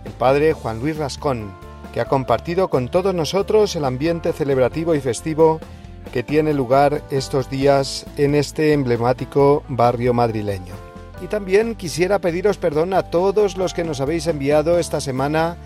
el 0.06 0.12
padre 0.12 0.52
Juan 0.52 0.78
Luis 0.78 0.96
Rascón, 0.96 1.52
que 1.92 2.00
ha 2.00 2.04
compartido 2.04 2.68
con 2.68 2.88
todos 2.88 3.14
nosotros 3.14 3.74
el 3.74 3.84
ambiente 3.84 4.32
celebrativo 4.32 4.94
y 4.94 5.00
festivo 5.00 5.60
que 6.12 6.22
tiene 6.22 6.54
lugar 6.54 7.02
estos 7.10 7.50
días 7.50 8.06
en 8.16 8.36
este 8.36 8.72
emblemático 8.72 9.64
barrio 9.68 10.14
madrileño. 10.14 10.74
Y 11.20 11.26
también 11.26 11.74
quisiera 11.74 12.20
pediros 12.20 12.56
perdón 12.56 12.94
a 12.94 13.04
todos 13.04 13.56
los 13.56 13.74
que 13.74 13.82
nos 13.82 14.00
habéis 14.00 14.28
enviado 14.28 14.78
esta 14.78 15.00
semana 15.00 15.56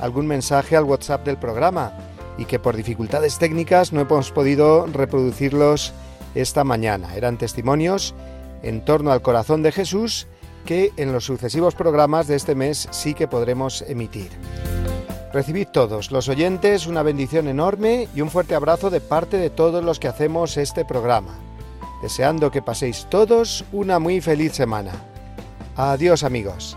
algún 0.00 0.28
mensaje 0.28 0.76
al 0.76 0.84
WhatsApp 0.84 1.24
del 1.24 1.36
programa 1.36 1.92
y 2.38 2.44
que 2.44 2.60
por 2.60 2.76
dificultades 2.76 3.38
técnicas 3.38 3.92
no 3.92 4.00
hemos 4.00 4.30
podido 4.30 4.86
reproducirlos 4.86 5.92
esta 6.36 6.62
mañana. 6.62 7.16
Eran 7.16 7.36
testimonios 7.36 8.14
en 8.62 8.84
torno 8.84 9.10
al 9.10 9.22
corazón 9.22 9.64
de 9.64 9.72
Jesús 9.72 10.28
que 10.64 10.92
en 10.96 11.12
los 11.12 11.24
sucesivos 11.24 11.74
programas 11.74 12.26
de 12.26 12.36
este 12.36 12.54
mes 12.54 12.88
sí 12.90 13.14
que 13.14 13.28
podremos 13.28 13.82
emitir. 13.82 14.30
Recibid 15.32 15.68
todos 15.68 16.10
los 16.10 16.28
oyentes 16.28 16.86
una 16.86 17.02
bendición 17.02 17.48
enorme 17.48 18.08
y 18.14 18.20
un 18.20 18.30
fuerte 18.30 18.54
abrazo 18.54 18.90
de 18.90 19.00
parte 19.00 19.36
de 19.36 19.50
todos 19.50 19.84
los 19.84 19.98
que 19.98 20.08
hacemos 20.08 20.56
este 20.56 20.84
programa 20.84 21.38
deseando 22.02 22.50
que 22.50 22.62
paséis 22.62 23.06
todos 23.08 23.64
una 23.72 23.98
muy 23.98 24.20
feliz 24.20 24.52
semana. 24.52 24.92
Adiós 25.76 26.22
amigos. 26.22 26.76